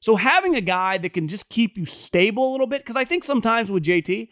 So 0.00 0.16
having 0.16 0.56
a 0.56 0.60
guy 0.60 0.98
that 0.98 1.12
can 1.12 1.28
just 1.28 1.48
keep 1.48 1.78
you 1.78 1.86
stable 1.86 2.50
a 2.50 2.52
little 2.52 2.66
bit, 2.66 2.80
because 2.80 2.96
I 2.96 3.04
think 3.04 3.22
sometimes 3.22 3.70
with 3.70 3.84
JT, 3.84 4.30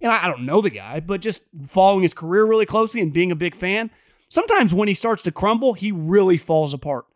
and 0.00 0.12
I, 0.12 0.24
I 0.24 0.28
don't 0.28 0.46
know 0.46 0.60
the 0.60 0.70
guy, 0.70 1.00
but 1.00 1.20
just 1.20 1.42
following 1.66 2.02
his 2.02 2.14
career 2.14 2.44
really 2.44 2.66
closely 2.66 3.00
and 3.00 3.12
being 3.12 3.32
a 3.32 3.36
big 3.36 3.54
fan, 3.54 3.90
sometimes 4.28 4.72
when 4.72 4.88
he 4.88 4.94
starts 4.94 5.22
to 5.24 5.32
crumble, 5.32 5.74
he 5.74 5.92
really 5.92 6.36
falls 6.36 6.74
apart. 6.74 7.06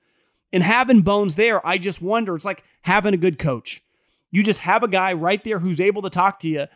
And 0.52 0.62
having 0.62 1.02
Bones 1.02 1.34
there, 1.34 1.66
I 1.66 1.78
just 1.78 2.00
wonder, 2.00 2.36
it's 2.36 2.44
like 2.44 2.62
having 2.82 3.14
a 3.14 3.18
good 3.18 3.38
coach. 3.38 3.82
You 4.30 4.42
just 4.42 4.60
have 4.60 4.82
a 4.82 4.88
guy 4.88 5.12
right 5.12 5.42
there 5.42 5.58
who's 5.58 5.80
able 5.80 6.02
to 6.02 6.10
talk 6.10 6.40
to 6.40 6.48
you 6.48 6.66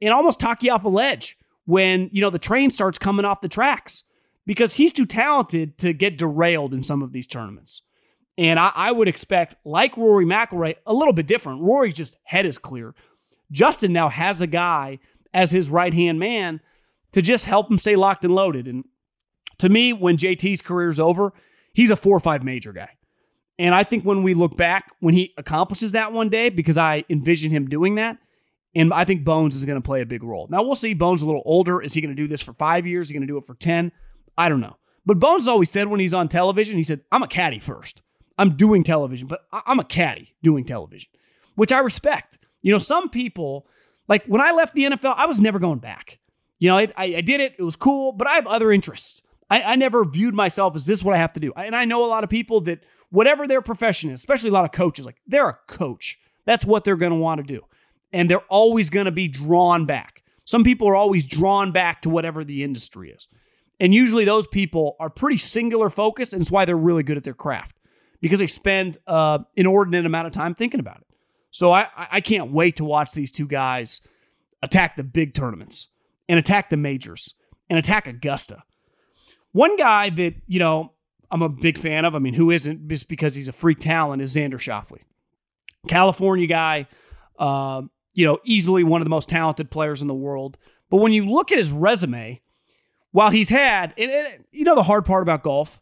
and 0.00 0.12
almost 0.12 0.40
talk 0.40 0.62
you 0.62 0.72
off 0.72 0.84
a 0.84 0.88
ledge 0.88 1.38
when, 1.64 2.10
you 2.12 2.20
know, 2.20 2.30
the 2.30 2.38
train 2.38 2.70
starts 2.70 2.98
coming 2.98 3.24
off 3.24 3.40
the 3.40 3.48
tracks 3.48 4.04
because 4.46 4.74
he's 4.74 4.92
too 4.92 5.06
talented 5.06 5.78
to 5.78 5.92
get 5.92 6.18
derailed 6.18 6.74
in 6.74 6.82
some 6.82 7.02
of 7.02 7.12
these 7.12 7.26
tournaments. 7.26 7.82
And 8.38 8.58
I, 8.58 8.72
I, 8.74 8.92
would 8.92 9.08
expect, 9.08 9.56
like 9.64 9.96
Rory 9.96 10.24
McIlroy, 10.24 10.76
a 10.86 10.94
little 10.94 11.12
bit 11.12 11.26
different. 11.26 11.60
Rory's 11.60 11.94
just 11.94 12.16
head 12.24 12.46
is 12.46 12.58
clear. 12.58 12.94
Justin 13.50 13.92
now 13.92 14.08
has 14.08 14.40
a 14.40 14.46
guy 14.46 14.98
as 15.34 15.50
his 15.50 15.68
right 15.68 15.94
hand 15.94 16.18
man 16.18 16.60
to 17.12 17.22
just 17.22 17.44
help 17.44 17.70
him 17.70 17.78
stay 17.78 17.96
locked 17.96 18.24
and 18.24 18.34
loaded. 18.34 18.66
And 18.66 18.84
to 19.58 19.68
me, 19.68 19.92
when 19.92 20.16
JT's 20.16 20.62
career 20.62 20.90
is 20.90 21.00
over, 21.00 21.32
he's 21.72 21.90
a 21.90 21.96
four 21.96 22.16
or 22.16 22.20
five 22.20 22.42
major 22.42 22.72
guy. 22.72 22.90
And 23.58 23.74
I 23.74 23.84
think 23.84 24.04
when 24.04 24.22
we 24.22 24.34
look 24.34 24.56
back, 24.56 24.90
when 25.00 25.14
he 25.14 25.34
accomplishes 25.36 25.92
that 25.92 26.12
one 26.12 26.28
day, 26.28 26.48
because 26.48 26.78
I 26.78 27.04
envision 27.08 27.50
him 27.50 27.68
doing 27.68 27.96
that, 27.96 28.18
and 28.74 28.92
I 28.92 29.04
think 29.04 29.24
Bones 29.24 29.54
is 29.54 29.64
going 29.64 29.80
to 29.80 29.86
play 29.86 30.00
a 30.00 30.06
big 30.06 30.22
role. 30.22 30.48
Now 30.50 30.62
we'll 30.62 30.74
see. 30.74 30.94
Bones 30.94 31.22
a 31.22 31.26
little 31.26 31.42
older. 31.44 31.80
Is 31.82 31.92
he 31.92 32.00
going 32.00 32.14
to 32.14 32.20
do 32.20 32.26
this 32.26 32.40
for 32.40 32.54
five 32.54 32.86
years? 32.86 33.06
Is 33.06 33.10
he 33.10 33.14
going 33.14 33.26
to 33.26 33.32
do 33.32 33.36
it 33.36 33.44
for 33.44 33.54
10? 33.54 33.92
I 34.38 34.48
don't 34.48 34.60
know. 34.60 34.76
But 35.04 35.18
Bones 35.18 35.48
always 35.48 35.70
said 35.70 35.88
when 35.88 36.00
he's 36.00 36.14
on 36.14 36.28
television, 36.28 36.76
he 36.76 36.84
said, 36.84 37.00
I'm 37.10 37.22
a 37.22 37.28
caddy 37.28 37.58
first. 37.58 38.02
I'm 38.38 38.56
doing 38.56 38.82
television, 38.82 39.28
but 39.28 39.40
I'm 39.52 39.78
a 39.78 39.84
caddy 39.84 40.34
doing 40.42 40.64
television, 40.64 41.10
which 41.54 41.70
I 41.70 41.80
respect. 41.80 42.38
You 42.62 42.72
know, 42.72 42.78
some 42.78 43.10
people, 43.10 43.66
like 44.08 44.24
when 44.26 44.40
I 44.40 44.52
left 44.52 44.74
the 44.74 44.84
NFL, 44.84 45.14
I 45.16 45.26
was 45.26 45.40
never 45.40 45.58
going 45.58 45.78
back. 45.78 46.18
You 46.58 46.68
know, 46.68 46.78
I, 46.78 46.92
I 46.96 47.20
did 47.20 47.40
it, 47.40 47.54
it 47.58 47.62
was 47.62 47.76
cool, 47.76 48.12
but 48.12 48.28
I 48.28 48.34
have 48.34 48.46
other 48.46 48.70
interests. 48.70 49.22
I, 49.50 49.62
I 49.62 49.76
never 49.76 50.04
viewed 50.04 50.34
myself 50.34 50.74
as 50.76 50.86
this 50.86 51.00
is 51.00 51.04
what 51.04 51.14
I 51.14 51.18
have 51.18 51.32
to 51.34 51.40
do. 51.40 51.52
And 51.56 51.74
I 51.74 51.84
know 51.84 52.04
a 52.04 52.06
lot 52.06 52.24
of 52.24 52.30
people 52.30 52.60
that, 52.62 52.84
whatever 53.10 53.46
their 53.46 53.60
profession 53.60 54.10
is, 54.10 54.20
especially 54.20 54.50
a 54.50 54.52
lot 54.52 54.64
of 54.64 54.72
coaches, 54.72 55.04
like 55.04 55.20
they're 55.26 55.48
a 55.48 55.58
coach. 55.66 56.18
That's 56.44 56.64
what 56.64 56.84
they're 56.84 56.96
going 56.96 57.12
to 57.12 57.18
want 57.18 57.40
to 57.40 57.46
do. 57.46 57.62
And 58.12 58.30
they're 58.30 58.40
always 58.48 58.90
going 58.90 59.06
to 59.06 59.12
be 59.12 59.28
drawn 59.28 59.86
back. 59.86 60.22
Some 60.44 60.64
people 60.64 60.88
are 60.88 60.96
always 60.96 61.24
drawn 61.24 61.72
back 61.72 62.02
to 62.02 62.10
whatever 62.10 62.44
the 62.44 62.62
industry 62.62 63.10
is. 63.10 63.28
And 63.78 63.94
usually 63.94 64.24
those 64.24 64.46
people 64.46 64.96
are 65.00 65.10
pretty 65.10 65.38
singular 65.38 65.90
focused, 65.90 66.32
and 66.32 66.40
it's 66.40 66.50
why 66.50 66.64
they're 66.64 66.76
really 66.76 67.02
good 67.02 67.16
at 67.16 67.24
their 67.24 67.34
craft 67.34 67.76
because 68.20 68.38
they 68.38 68.46
spend 68.46 68.98
uh, 69.06 69.40
inordinate 69.56 70.06
amount 70.06 70.28
of 70.28 70.32
time 70.32 70.54
thinking 70.54 70.80
about 70.80 70.98
it. 70.98 71.06
So 71.52 71.70
I, 71.70 71.86
I 71.96 72.20
can't 72.20 72.50
wait 72.50 72.76
to 72.76 72.84
watch 72.84 73.12
these 73.12 73.30
two 73.30 73.46
guys 73.46 74.00
attack 74.62 74.96
the 74.96 75.04
big 75.04 75.34
tournaments 75.34 75.88
and 76.28 76.38
attack 76.38 76.70
the 76.70 76.76
majors 76.76 77.34
and 77.68 77.78
attack 77.78 78.06
Augusta. 78.06 78.64
One 79.52 79.76
guy 79.76 80.08
that, 80.08 80.34
you 80.46 80.58
know, 80.58 80.92
I'm 81.30 81.42
a 81.42 81.50
big 81.50 81.78
fan 81.78 82.06
of, 82.06 82.14
I 82.14 82.20
mean, 82.20 82.34
who 82.34 82.50
isn't 82.50 82.88
just 82.88 83.06
because 83.06 83.34
he's 83.34 83.48
a 83.48 83.52
freak 83.52 83.80
talent, 83.80 84.22
is 84.22 84.34
Xander 84.34 84.54
Schauffele. 84.54 85.02
California 85.88 86.46
guy, 86.46 86.88
uh, 87.38 87.82
you 88.14 88.24
know, 88.24 88.38
easily 88.44 88.82
one 88.82 89.02
of 89.02 89.04
the 89.04 89.10
most 89.10 89.28
talented 89.28 89.70
players 89.70 90.00
in 90.00 90.08
the 90.08 90.14
world. 90.14 90.56
But 90.88 90.98
when 90.98 91.12
you 91.12 91.28
look 91.28 91.52
at 91.52 91.58
his 91.58 91.70
resume, 91.70 92.40
while 93.10 93.30
he's 93.30 93.50
had, 93.50 93.92
and, 93.98 94.10
and 94.10 94.44
you 94.52 94.64
know, 94.64 94.74
the 94.74 94.82
hard 94.82 95.04
part 95.04 95.22
about 95.22 95.42
golf, 95.42 95.81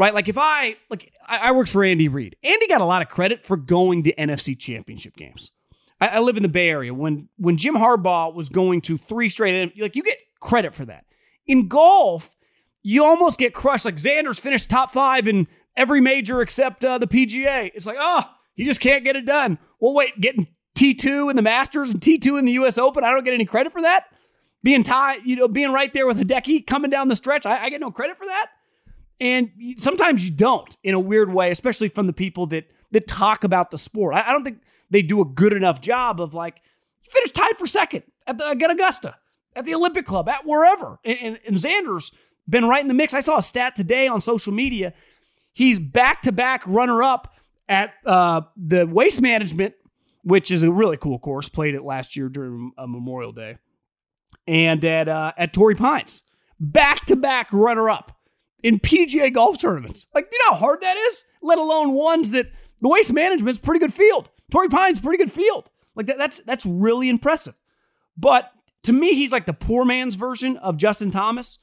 right? 0.00 0.14
Like 0.14 0.28
if 0.28 0.38
I 0.38 0.76
like 0.88 1.12
I, 1.26 1.52
worked 1.52 1.70
for 1.70 1.84
Andy 1.84 2.08
Reid. 2.08 2.34
Andy 2.42 2.66
got 2.66 2.80
a 2.80 2.86
lot 2.86 3.02
of 3.02 3.08
credit 3.08 3.44
for 3.44 3.56
going 3.58 4.02
to 4.04 4.14
NFC 4.14 4.58
Championship 4.58 5.14
games. 5.14 5.52
I, 6.00 6.08
I, 6.08 6.18
live 6.20 6.38
in 6.38 6.42
the 6.42 6.48
Bay 6.48 6.70
Area. 6.70 6.94
When 6.94 7.28
when 7.36 7.58
Jim 7.58 7.74
Harbaugh 7.74 8.34
was 8.34 8.48
going 8.48 8.80
to 8.82 8.96
three 8.96 9.28
straight, 9.28 9.78
like 9.78 9.94
you 9.94 10.02
get 10.02 10.16
credit 10.40 10.74
for 10.74 10.86
that. 10.86 11.04
In 11.46 11.68
golf, 11.68 12.34
you 12.82 13.04
almost 13.04 13.38
get 13.38 13.52
crushed. 13.52 13.84
Like 13.84 13.96
Xander's 13.96 14.40
finished 14.40 14.70
top 14.70 14.94
five 14.94 15.28
in 15.28 15.46
every 15.76 16.00
major 16.00 16.40
except 16.40 16.82
uh, 16.82 16.96
the 16.96 17.06
PGA. 17.06 17.70
It's 17.74 17.86
like, 17.86 17.98
oh, 18.00 18.24
he 18.54 18.64
just 18.64 18.80
can't 18.80 19.04
get 19.04 19.16
it 19.16 19.26
done. 19.26 19.58
Well, 19.80 19.92
wait, 19.92 20.18
getting 20.18 20.48
T2 20.76 21.28
in 21.28 21.36
the 21.36 21.42
Masters 21.42 21.90
and 21.90 22.00
T2 22.00 22.38
in 22.38 22.46
the 22.46 22.52
US 22.52 22.78
Open, 22.78 23.04
I 23.04 23.12
don't 23.12 23.24
get 23.24 23.34
any 23.34 23.44
credit 23.44 23.70
for 23.70 23.82
that. 23.82 24.06
Being 24.62 24.82
tied, 24.82 25.20
you 25.26 25.36
know, 25.36 25.48
being 25.48 25.72
right 25.72 25.92
there 25.92 26.06
with 26.06 26.18
Hideki 26.18 26.66
coming 26.66 26.90
down 26.90 27.08
the 27.08 27.16
stretch, 27.16 27.44
I, 27.44 27.64
I 27.64 27.70
get 27.70 27.82
no 27.82 27.90
credit 27.90 28.16
for 28.16 28.26
that. 28.26 28.48
And 29.20 29.50
sometimes 29.76 30.24
you 30.24 30.30
don't 30.30 30.76
in 30.82 30.94
a 30.94 31.00
weird 31.00 31.32
way, 31.32 31.50
especially 31.50 31.88
from 31.88 32.06
the 32.06 32.12
people 32.12 32.46
that 32.46 32.70
that 32.92 33.06
talk 33.06 33.44
about 33.44 33.70
the 33.70 33.78
sport. 33.78 34.14
I, 34.14 34.22
I 34.28 34.32
don't 34.32 34.44
think 34.44 34.60
they 34.90 35.02
do 35.02 35.20
a 35.20 35.24
good 35.24 35.52
enough 35.52 35.80
job 35.80 36.20
of 36.20 36.34
like 36.34 36.56
finish 37.02 37.30
tied 37.32 37.58
for 37.58 37.66
second 37.66 38.02
at 38.26 38.38
the 38.38 38.46
at 38.46 38.70
Augusta. 38.70 39.16
at 39.54 39.64
the 39.64 39.74
Olympic 39.74 40.06
Club, 40.06 40.28
at 40.28 40.46
wherever. 40.46 40.98
And, 41.04 41.18
and, 41.20 41.40
and 41.46 41.56
Xander's 41.56 42.12
been 42.48 42.64
right 42.64 42.80
in 42.80 42.88
the 42.88 42.94
mix. 42.94 43.14
I 43.14 43.20
saw 43.20 43.38
a 43.38 43.42
stat 43.42 43.76
today 43.76 44.08
on 44.08 44.20
social 44.20 44.52
media. 44.52 44.92
He's 45.52 45.78
back 45.78 46.22
to 46.22 46.32
back 46.32 46.62
runner 46.66 47.02
up 47.02 47.34
at 47.68 47.92
uh, 48.06 48.42
the 48.56 48.86
waste 48.86 49.20
management, 49.20 49.74
which 50.22 50.50
is 50.50 50.62
a 50.62 50.70
really 50.70 50.96
cool 50.96 51.18
course. 51.18 51.48
Played 51.48 51.74
it 51.74 51.82
last 51.82 52.16
year 52.16 52.28
during 52.28 52.72
a 52.78 52.86
Memorial 52.86 53.32
Day, 53.32 53.58
and 54.46 54.84
at 54.84 55.08
uh, 55.08 55.32
at 55.36 55.52
Torrey 55.52 55.74
Pines, 55.74 56.22
back 56.58 57.06
to 57.06 57.16
back 57.16 57.48
runner 57.52 57.90
up 57.90 58.16
in 58.62 58.80
PGA 58.80 59.32
golf 59.32 59.58
tournaments. 59.58 60.06
Like, 60.14 60.28
you 60.30 60.38
know 60.44 60.52
how 60.52 60.58
hard 60.58 60.80
that 60.80 60.96
is? 60.96 61.24
Let 61.42 61.58
alone 61.58 61.92
ones 61.92 62.30
that 62.32 62.50
the 62.80 62.88
waste 62.88 63.12
management's 63.12 63.60
pretty 63.60 63.80
good 63.80 63.94
field. 63.94 64.30
Torrey 64.50 64.68
Pines 64.68 65.00
pretty 65.00 65.18
good 65.18 65.32
field. 65.32 65.70
Like 65.94 66.06
that, 66.06 66.18
that's 66.18 66.40
that's 66.40 66.66
really 66.66 67.08
impressive. 67.08 67.54
But 68.16 68.50
to 68.84 68.92
me, 68.92 69.14
he's 69.14 69.32
like 69.32 69.46
the 69.46 69.52
poor 69.52 69.84
man's 69.84 70.14
version 70.14 70.56
of 70.58 70.76
Justin 70.76 71.10
Thomas, 71.10 71.58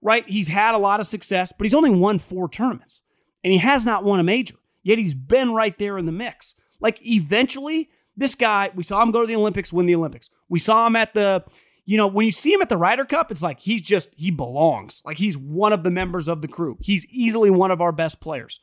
right? 0.00 0.28
He's 0.28 0.48
had 0.48 0.74
a 0.74 0.78
lot 0.78 1.00
of 1.00 1.06
success, 1.06 1.52
but 1.56 1.64
he's 1.64 1.74
only 1.74 1.90
won 1.90 2.18
four 2.18 2.48
tournaments 2.48 3.02
and 3.44 3.52
he 3.52 3.58
has 3.58 3.84
not 3.84 4.04
won 4.04 4.20
a 4.20 4.24
major. 4.24 4.56
Yet 4.82 4.98
he's 4.98 5.14
been 5.14 5.52
right 5.52 5.76
there 5.78 5.98
in 5.98 6.06
the 6.06 6.12
mix. 6.12 6.54
Like 6.80 6.98
eventually, 7.06 7.90
this 8.16 8.34
guy, 8.34 8.70
we 8.74 8.82
saw 8.82 9.02
him 9.02 9.12
go 9.12 9.20
to 9.20 9.26
the 9.26 9.36
Olympics, 9.36 9.72
win 9.72 9.86
the 9.86 9.94
Olympics. 9.94 10.28
We 10.48 10.58
saw 10.58 10.86
him 10.86 10.96
at 10.96 11.14
the, 11.14 11.44
you 11.84 11.96
know, 11.96 12.06
when 12.06 12.26
you 12.26 12.32
see 12.32 12.52
him 12.52 12.62
at 12.62 12.68
the 12.68 12.76
Ryder 12.76 13.04
Cup, 13.04 13.30
it's 13.30 13.42
like 13.42 13.60
he's 13.60 13.82
just, 13.82 14.08
he 14.14 14.30
belongs. 14.30 15.02
Like 15.04 15.18
he's 15.18 15.36
one 15.36 15.72
of 15.72 15.82
the 15.82 15.90
members 15.90 16.28
of 16.28 16.40
the 16.40 16.48
crew. 16.48 16.78
He's 16.80 17.06
easily 17.06 17.50
one 17.50 17.70
of 17.70 17.80
our 17.80 17.92
best 17.92 18.20
players. 18.20 18.60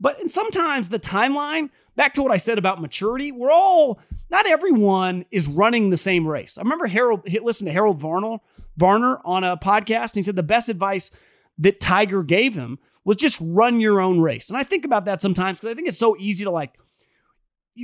But 0.00 0.20
and 0.20 0.30
sometimes 0.30 0.88
the 0.88 0.98
timeline, 0.98 1.70
back 1.94 2.14
to 2.14 2.22
what 2.22 2.32
I 2.32 2.36
said 2.36 2.58
about 2.58 2.80
maturity, 2.80 3.30
we're 3.30 3.52
all 3.52 4.00
not 4.30 4.46
everyone 4.46 5.24
is 5.30 5.46
running 5.46 5.90
the 5.90 5.96
same 5.96 6.26
race. 6.26 6.58
I 6.58 6.62
remember 6.62 6.86
Harold 6.86 7.22
listen 7.42 7.66
to 7.66 7.72
Harold 7.72 8.00
Varner 8.00 8.38
Varner 8.76 9.20
on 9.24 9.44
a 9.44 9.56
podcast, 9.56 10.10
and 10.10 10.16
he 10.16 10.22
said 10.22 10.34
the 10.34 10.42
best 10.42 10.68
advice 10.68 11.12
that 11.58 11.80
Tiger 11.80 12.22
gave 12.24 12.54
him 12.54 12.78
was 13.04 13.16
just 13.16 13.38
run 13.40 13.80
your 13.80 14.00
own 14.00 14.20
race. 14.20 14.48
And 14.48 14.56
I 14.56 14.64
think 14.64 14.84
about 14.84 15.04
that 15.04 15.20
sometimes 15.20 15.58
because 15.58 15.70
I 15.70 15.74
think 15.74 15.86
it's 15.86 15.98
so 15.98 16.16
easy 16.18 16.44
to 16.44 16.50
like 16.50 16.78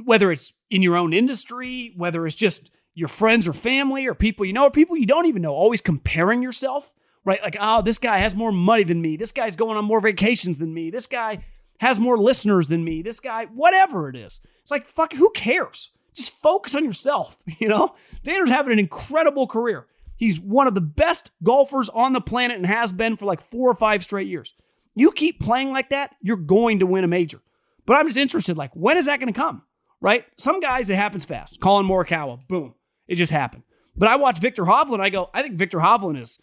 whether 0.04 0.32
it's 0.32 0.52
in 0.70 0.82
your 0.82 0.96
own 0.96 1.12
industry, 1.12 1.92
whether 1.96 2.26
it's 2.26 2.34
just 2.34 2.70
your 2.98 3.08
friends 3.08 3.46
or 3.46 3.52
family 3.52 4.06
or 4.06 4.14
people 4.14 4.44
you 4.44 4.52
know 4.52 4.64
or 4.64 4.70
people 4.70 4.96
you 4.96 5.06
don't 5.06 5.26
even 5.26 5.42
know, 5.42 5.54
always 5.54 5.80
comparing 5.80 6.42
yourself, 6.42 6.94
right? 7.24 7.42
Like, 7.42 7.56
oh, 7.60 7.80
this 7.82 7.98
guy 7.98 8.18
has 8.18 8.34
more 8.34 8.52
money 8.52 8.82
than 8.82 9.00
me. 9.00 9.16
This 9.16 9.32
guy's 9.32 9.56
going 9.56 9.76
on 9.76 9.84
more 9.84 10.00
vacations 10.00 10.58
than 10.58 10.74
me. 10.74 10.90
This 10.90 11.06
guy 11.06 11.44
has 11.80 12.00
more 12.00 12.18
listeners 12.18 12.68
than 12.68 12.82
me. 12.82 13.02
This 13.02 13.20
guy, 13.20 13.46
whatever 13.46 14.08
it 14.08 14.16
is. 14.16 14.40
It's 14.62 14.70
like, 14.70 14.86
fuck, 14.86 15.12
who 15.12 15.30
cares? 15.30 15.90
Just 16.12 16.32
focus 16.42 16.74
on 16.74 16.84
yourself, 16.84 17.36
you 17.58 17.68
know? 17.68 17.94
Xander's 18.24 18.50
having 18.50 18.72
an 18.72 18.78
incredible 18.78 19.46
career. 19.46 19.86
He's 20.16 20.40
one 20.40 20.66
of 20.66 20.74
the 20.74 20.80
best 20.80 21.30
golfers 21.44 21.88
on 21.90 22.12
the 22.12 22.20
planet 22.20 22.56
and 22.56 22.66
has 22.66 22.92
been 22.92 23.16
for 23.16 23.26
like 23.26 23.40
four 23.40 23.70
or 23.70 23.76
five 23.76 24.02
straight 24.02 24.26
years. 24.26 24.54
You 24.96 25.12
keep 25.12 25.38
playing 25.38 25.70
like 25.70 25.90
that, 25.90 26.16
you're 26.20 26.36
going 26.36 26.80
to 26.80 26.86
win 26.86 27.04
a 27.04 27.08
major. 27.08 27.40
But 27.86 27.96
I'm 27.96 28.08
just 28.08 28.18
interested, 28.18 28.56
like, 28.56 28.72
when 28.74 28.96
is 28.96 29.06
that 29.06 29.20
going 29.20 29.32
to 29.32 29.38
come? 29.38 29.62
Right? 30.00 30.24
Some 30.36 30.58
guys, 30.58 30.90
it 30.90 30.96
happens 30.96 31.24
fast. 31.24 31.60
Collin 31.60 31.86
Morikawa, 31.86 32.46
boom, 32.48 32.74
it 33.08 33.16
just 33.16 33.32
happened. 33.32 33.64
But 33.96 34.08
I 34.08 34.16
watch 34.16 34.38
Viktor 34.38 34.64
Hovland, 34.64 35.00
I 35.00 35.08
go, 35.10 35.28
I 35.34 35.42
think 35.42 35.56
Viktor 35.56 35.78
Hovland 35.78 36.20
is 36.20 36.40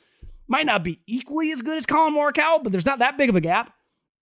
might 0.47 0.65
not 0.65 0.83
be 0.83 0.99
equally 1.07 1.51
as 1.51 1.61
good 1.61 1.77
as 1.77 1.85
Collin 1.85 2.13
Morikawa, 2.13 2.61
but 2.63 2.71
there's 2.71 2.85
not 2.85 2.99
that 2.99 3.17
big 3.17 3.29
of 3.29 3.35
a 3.35 3.41
gap. 3.41 3.73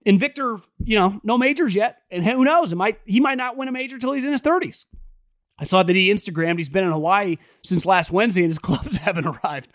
And 0.06 0.20
Viktor, 0.20 0.58
you 0.84 0.98
know, 0.98 1.20
no 1.24 1.38
majors 1.38 1.76
yet. 1.76 1.98
And 2.12 2.26
who 2.26 2.44
knows? 2.44 2.74
It 2.74 2.76
might 2.76 3.00
he 3.06 3.20
might 3.20 3.38
not 3.38 3.58
win 3.58 3.68
a 3.68 3.72
major 3.72 3.98
till 3.98 4.12
he's 4.12 4.26
in 4.26 4.32
his 4.32 4.42
30s. 4.42 4.86
I 5.58 5.66
saw 5.66 5.84
that 5.84 5.96
he 5.96 6.12
Instagrammed 6.12 6.58
he's 6.58 6.70
been 6.70 6.84
in 6.84 6.92
Hawaii 6.92 7.38
since 7.64 7.86
last 7.86 8.12
Wednesday 8.12 8.42
and 8.42 8.50
his 8.50 8.60
clubs 8.60 8.98
haven't 8.98 9.26
arrived. 9.26 9.70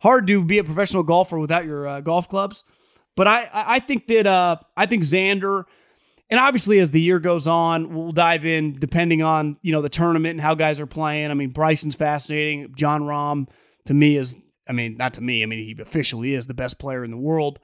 Hard 0.00 0.26
to 0.26 0.44
be 0.44 0.58
a 0.58 0.64
professional 0.64 1.02
golfer 1.02 1.38
without 1.38 1.64
your 1.64 1.86
uh, 1.86 2.00
golf 2.00 2.28
clubs. 2.28 2.64
But 3.16 3.28
I 3.28 3.48
I 3.52 3.78
think 3.78 4.06
that 4.08 4.26
uh, 4.26 4.56
I 4.76 4.86
think 4.86 5.04
Xander, 5.04 5.64
and 6.30 6.40
obviously 6.40 6.78
as 6.78 6.90
the 6.90 7.00
year 7.00 7.18
goes 7.18 7.46
on, 7.46 7.94
we'll 7.94 8.12
dive 8.12 8.44
in 8.44 8.78
depending 8.78 9.22
on 9.22 9.56
you 9.62 9.72
know 9.72 9.82
the 9.82 9.88
tournament 9.88 10.32
and 10.32 10.40
how 10.40 10.54
guys 10.54 10.80
are 10.80 10.86
playing. 10.86 11.30
I 11.30 11.34
mean 11.34 11.50
Bryson's 11.50 11.94
fascinating. 11.94 12.72
Jon 12.76 13.02
Rahm 13.02 13.48
to 13.86 13.94
me 13.94 14.16
is 14.16 14.36
I 14.68 14.72
mean 14.72 14.96
not 14.96 15.14
to 15.14 15.20
me. 15.20 15.42
I 15.42 15.46
mean 15.46 15.64
he 15.64 15.80
officially 15.80 16.34
is 16.34 16.46
the 16.46 16.54
best 16.54 16.78
player 16.78 17.04
in 17.04 17.10
the 17.10 17.16
world. 17.16 17.58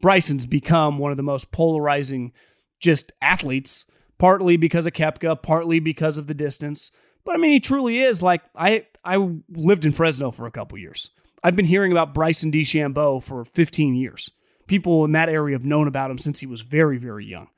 Bryson's 0.00 0.46
become 0.46 0.98
one 0.98 1.12
of 1.12 1.16
the 1.16 1.22
most 1.22 1.52
polarizing 1.52 2.32
just 2.80 3.12
athletes, 3.22 3.86
partly 4.18 4.56
because 4.56 4.86
of 4.86 4.92
Koepka, 4.92 5.40
partly 5.40 5.78
because 5.78 6.18
of 6.18 6.26
the 6.26 6.34
distance. 6.34 6.90
But 7.24 7.36
I 7.36 7.38
mean, 7.38 7.52
he 7.52 7.60
truly 7.60 8.00
is 8.00 8.22
like 8.22 8.42
I 8.54 8.86
I 9.04 9.16
lived 9.48 9.84
in 9.84 9.92
Fresno 9.92 10.30
for 10.30 10.46
a 10.46 10.50
couple 10.50 10.76
years. 10.76 11.10
I've 11.42 11.56
been 11.56 11.66
hearing 11.66 11.92
about 11.92 12.14
Bryson 12.14 12.52
DeChambeau 12.52 13.22
for 13.22 13.44
15 13.44 13.94
years. 13.94 14.30
People 14.66 15.04
in 15.04 15.12
that 15.12 15.28
area 15.28 15.56
have 15.56 15.64
known 15.64 15.88
about 15.88 16.10
him 16.10 16.18
since 16.18 16.38
he 16.38 16.46
was 16.46 16.60
very, 16.60 16.98
very 16.98 17.26
young. 17.26 17.48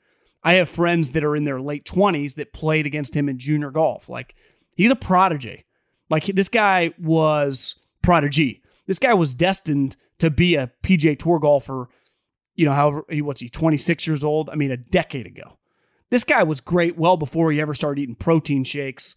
I 0.45 0.55
have 0.55 0.69
friends 0.69 1.11
that 1.11 1.25
are 1.25 1.35
in 1.35 1.45
their 1.45 1.61
late 1.61 1.85
20s 1.85 2.35
that 2.35 2.53
played 2.53 2.87
against 2.87 3.17
him 3.17 3.29
in 3.29 3.39
junior 3.39 3.71
golf. 3.71 4.09
Like 4.09 4.35
he's 4.77 4.91
a 4.91 4.97
prodigy. 4.97 5.65
Like 6.11 6.27
this 6.27 6.49
guy 6.49 6.93
was 6.99 7.77
prodigy. 8.03 8.63
This 8.87 8.99
guy 8.99 9.15
was 9.15 9.35
destined 9.35 9.97
to 10.19 10.31
be 10.31 10.55
a 10.55 10.71
PGA 10.83 11.19
Tour 11.19 11.39
golfer 11.39 11.89
you 12.55 12.65
know, 12.65 12.73
however, 12.73 13.05
what's 13.11 13.41
he, 13.41 13.49
26 13.49 14.07
years 14.07 14.25
old? 14.25 14.49
I 14.51 14.55
mean, 14.55 14.71
a 14.71 14.77
decade 14.77 15.27
ago. 15.27 15.59
This 16.11 16.25
guy 16.25 16.43
was 16.43 16.61
great 16.61 16.97
well 16.97 17.17
before 17.17 17.51
he 17.51 17.61
ever 17.61 17.75
started 17.75 18.01
eating 18.01 18.15
protein 18.15 18.65
shakes 18.65 19.15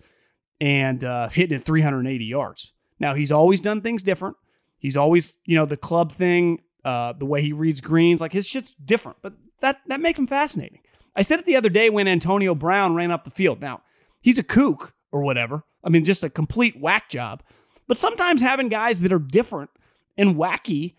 and 0.59 1.03
uh, 1.03 1.29
hitting 1.29 1.57
at 1.57 1.65
380 1.65 2.25
yards. 2.25 2.73
Now, 2.99 3.13
he's 3.13 3.31
always 3.31 3.61
done 3.61 3.81
things 3.81 4.01
different. 4.01 4.37
He's 4.79 4.97
always, 4.97 5.37
you 5.45 5.55
know, 5.55 5.65
the 5.65 5.77
club 5.77 6.11
thing, 6.11 6.61
uh, 6.83 7.13
the 7.13 7.25
way 7.25 7.41
he 7.41 7.53
reads 7.53 7.81
greens, 7.81 8.21
like 8.21 8.33
his 8.33 8.47
shit's 8.47 8.73
different, 8.83 9.17
but 9.21 9.33
that, 9.59 9.81
that 9.87 9.99
makes 9.99 10.17
him 10.17 10.27
fascinating. 10.27 10.79
I 11.17 11.23
said 11.23 11.39
it 11.39 11.45
the 11.45 11.55
other 11.55 11.69
day 11.69 11.89
when 11.89 12.07
Antonio 12.07 12.53
Brown 12.53 12.93
ran 12.93 13.09
up 13.09 13.23
the 13.23 13.31
field. 13.31 13.59
Now, 13.59 13.81
he's 14.21 14.37
a 14.37 14.43
kook 14.43 14.93
or 15.11 15.23
whatever. 15.23 15.63
I 15.83 15.89
mean, 15.89 16.05
just 16.05 16.23
a 16.23 16.29
complete 16.29 16.79
whack 16.79 17.09
job. 17.09 17.41
But 17.87 17.97
sometimes 17.97 18.41
having 18.41 18.69
guys 18.69 19.01
that 19.01 19.11
are 19.11 19.19
different 19.19 19.71
and 20.15 20.35
wacky 20.35 20.93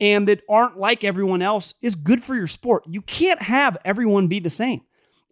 and 0.00 0.26
that 0.26 0.42
aren't 0.48 0.76
like 0.76 1.04
everyone 1.04 1.40
else 1.40 1.74
is 1.82 1.94
good 1.94 2.24
for 2.24 2.34
your 2.34 2.48
sport. 2.48 2.82
You 2.88 3.00
can't 3.02 3.42
have 3.42 3.76
everyone 3.84 4.26
be 4.26 4.40
the 4.40 4.50
same. 4.50 4.80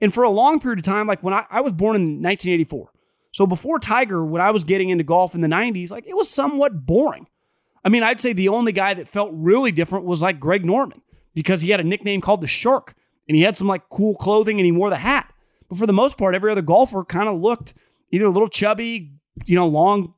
And 0.01 0.15
for 0.15 0.23
a 0.23 0.31
long 0.31 0.61
period 0.61 0.79
of 0.79 0.85
time, 0.85 1.09
like 1.09 1.23
when 1.23 1.35
I, 1.35 1.45
I 1.51 1.61
was 1.61 1.73
born 1.73 1.97
in 1.97 2.23
1984. 2.23 2.93
So 3.33 3.45
before 3.45 3.81
Tiger, 3.81 4.25
when 4.25 4.41
I 4.41 4.53
was 4.53 4.63
getting 4.63 4.91
into 4.91 5.03
golf 5.03 5.35
in 5.35 5.41
the 5.41 5.49
90s, 5.49 5.91
like 5.91 6.07
it 6.07 6.17
was 6.17 6.31
somewhat 6.31 6.87
boring. 6.87 7.27
I 7.85 7.89
mean, 7.89 8.05
I'd 8.05 8.21
say 8.21 8.33
the 8.33 8.49
only 8.49 8.73
guy 8.73 8.95
that 8.95 9.09
felt 9.09 9.31
really 9.33 9.73
different 9.73 10.05
was 10.05 10.23
like 10.23 10.39
Greg 10.39 10.65
Norman 10.65 11.03
because 11.35 11.61
he 11.61 11.71
had 11.71 11.81
a 11.81 11.85
nickname 11.85 12.21
called 12.21 12.41
the 12.41 12.47
Shark 12.47 12.95
and 13.29 13.37
he 13.37 13.43
had 13.43 13.57
some 13.57 13.69
like 13.69 13.89
cool 13.91 14.17
clothing 14.17 14.59
and 14.59 14.65
he 14.65 14.73
wore 14.73 14.91
the 14.91 14.97
hat. 14.97 15.33
But 15.69 15.79
for 15.79 15.87
the 15.87 15.93
most 15.93 16.17
part, 16.17 16.35
every 16.35 16.51
other 16.51 16.63
golfer 16.63 17.05
kind 17.05 17.29
of 17.29 17.41
looked 17.41 17.75
either 18.11 18.27
a 18.27 18.31
little 18.31 18.49
chubby, 18.49 19.13
you 19.45 19.55
know, 19.55 19.67
long 19.67 20.15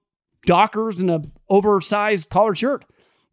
dockers 0.46 1.00
and 1.00 1.10
a 1.10 1.22
oversized 1.48 2.28
collared 2.30 2.58
shirt. 2.58 2.84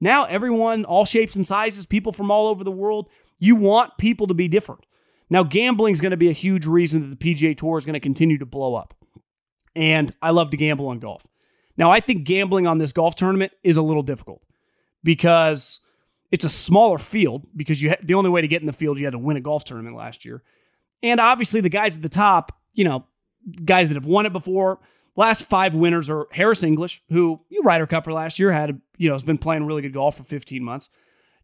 Now, 0.01 0.25
everyone, 0.25 0.85
all 0.85 1.05
shapes 1.05 1.35
and 1.35 1.45
sizes, 1.45 1.85
people 1.85 2.11
from 2.11 2.31
all 2.31 2.47
over 2.47 2.63
the 2.63 2.71
world, 2.71 3.09
you 3.39 3.55
want 3.55 3.97
people 3.97 4.27
to 4.27 4.33
be 4.33 4.47
different. 4.47 4.85
Now, 5.29 5.43
gambling 5.43 5.93
is 5.93 6.01
going 6.01 6.11
to 6.11 6.17
be 6.17 6.29
a 6.29 6.33
huge 6.33 6.65
reason 6.65 7.09
that 7.09 7.19
the 7.19 7.35
PGA 7.35 7.57
Tour 7.57 7.77
is 7.77 7.85
going 7.85 7.93
to 7.93 7.99
continue 7.99 8.37
to 8.37 8.45
blow 8.45 8.75
up. 8.75 8.93
And 9.75 10.13
I 10.21 10.31
love 10.31 10.51
to 10.51 10.57
gamble 10.57 10.87
on 10.87 10.99
golf. 10.99 11.27
Now, 11.77 11.91
I 11.91 11.99
think 11.99 12.23
gambling 12.23 12.65
on 12.65 12.77
this 12.77 12.91
golf 12.91 13.15
tournament 13.15 13.51
is 13.63 13.77
a 13.77 13.81
little 13.81 14.03
difficult 14.03 14.41
because 15.03 15.79
it's 16.31 16.45
a 16.45 16.49
smaller 16.49 16.97
field 16.97 17.47
because 17.55 17.81
you 17.81 17.89
ha- 17.89 17.97
the 18.03 18.13
only 18.13 18.29
way 18.29 18.41
to 18.41 18.47
get 18.47 18.61
in 18.61 18.67
the 18.67 18.73
field 18.73 18.99
you 18.99 19.05
had 19.05 19.11
to 19.11 19.19
win 19.19 19.37
a 19.37 19.41
golf 19.41 19.63
tournament 19.63 19.95
last 19.95 20.25
year. 20.25 20.43
And 21.03 21.19
obviously 21.19 21.61
the 21.61 21.69
guys 21.69 21.95
at 21.95 22.01
the 22.01 22.09
top, 22.09 22.51
you 22.73 22.83
know, 22.83 23.05
guys 23.63 23.89
that 23.89 23.95
have 23.95 24.05
won 24.05 24.25
it 24.25 24.33
before, 24.33 24.79
Last 25.17 25.45
five 25.45 25.73
winners 25.73 26.11
are 26.11 26.27
Harris 26.31 26.61
English, 26.63 27.01
who 27.09 27.41
you 27.49 27.63
Ryder 27.63 27.87
Cupper 27.87 28.13
last 28.13 28.37
year 28.37 28.51
had, 28.51 28.79
you 28.97 29.09
know, 29.09 29.15
has 29.15 29.23
been 29.23 29.39
playing 29.39 29.65
really 29.65 29.81
good 29.81 29.93
golf 29.93 30.15
for 30.15 30.23
15 30.23 30.63
months. 30.63 30.89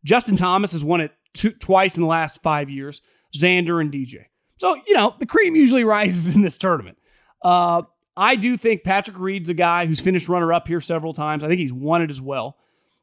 Justin 0.05 0.35
Thomas 0.35 0.73
has 0.73 0.85
won 0.85 1.01
it 1.01 1.11
two, 1.33 1.49
twice 1.49 1.97
in 1.97 2.03
the 2.03 2.07
last 2.07 2.43
five 2.43 2.69
years. 2.69 3.01
Xander 3.35 3.81
and 3.81 3.91
DJ. 3.91 4.25
So 4.57 4.75
you 4.87 4.93
know 4.93 5.15
the 5.17 5.25
cream 5.25 5.55
usually 5.55 5.83
rises 5.83 6.35
in 6.35 6.43
this 6.43 6.59
tournament. 6.59 6.99
Uh, 7.41 7.81
I 8.15 8.35
do 8.35 8.57
think 8.57 8.83
Patrick 8.83 9.17
Reed's 9.17 9.49
a 9.49 9.55
guy 9.55 9.87
who's 9.87 9.99
finished 9.99 10.29
runner 10.29 10.53
up 10.53 10.67
here 10.67 10.79
several 10.79 11.15
times. 11.15 11.43
I 11.43 11.47
think 11.47 11.59
he's 11.59 11.73
won 11.73 12.03
it 12.03 12.11
as 12.11 12.21
well. 12.21 12.57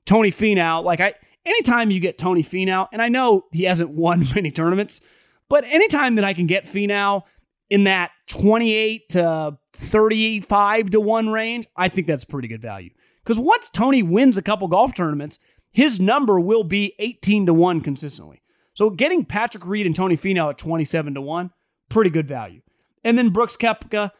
Tony 0.06 0.30
Finau, 0.30 0.84
like 0.84 1.00
I, 1.00 1.14
anytime 1.44 1.90
you 1.90 2.00
get 2.00 2.18
Tony 2.18 2.42
Finau, 2.42 2.88
and 2.92 3.00
I 3.02 3.08
know 3.08 3.46
he 3.52 3.64
hasn't 3.64 3.90
won 3.90 4.26
many 4.34 4.50
tournaments, 4.50 5.00
but 5.48 5.64
anytime 5.64 6.14
that 6.16 6.24
I 6.24 6.34
can 6.34 6.46
get 6.46 6.64
Finau 6.64 7.22
in 7.68 7.84
that 7.84 8.10
28 8.28 9.08
to 9.10 9.58
35 9.74 10.90
to 10.90 11.00
1 11.00 11.28
range, 11.28 11.66
I 11.76 11.88
think 11.88 12.06
that's 12.06 12.24
pretty 12.24 12.48
good 12.48 12.62
value. 12.62 12.90
Because 13.22 13.38
once 13.38 13.70
Tony 13.70 14.02
wins 14.02 14.38
a 14.38 14.42
couple 14.42 14.66
golf 14.68 14.94
tournaments, 14.94 15.38
his 15.70 16.00
number 16.00 16.40
will 16.40 16.64
be 16.64 16.94
18 16.98 17.46
to 17.46 17.54
1 17.54 17.80
consistently. 17.80 18.42
So 18.74 18.90
getting 18.90 19.24
Patrick 19.24 19.66
Reed 19.66 19.86
and 19.86 19.94
Tony 19.94 20.16
Finau 20.16 20.50
at 20.50 20.58
27 20.58 21.14
to 21.14 21.20
1, 21.20 21.50
pretty 21.88 22.10
good 22.10 22.26
value. 22.26 22.62
And 23.04 23.16
then 23.16 23.30
Brooks 23.30 23.56
Koepka, 23.56 24.10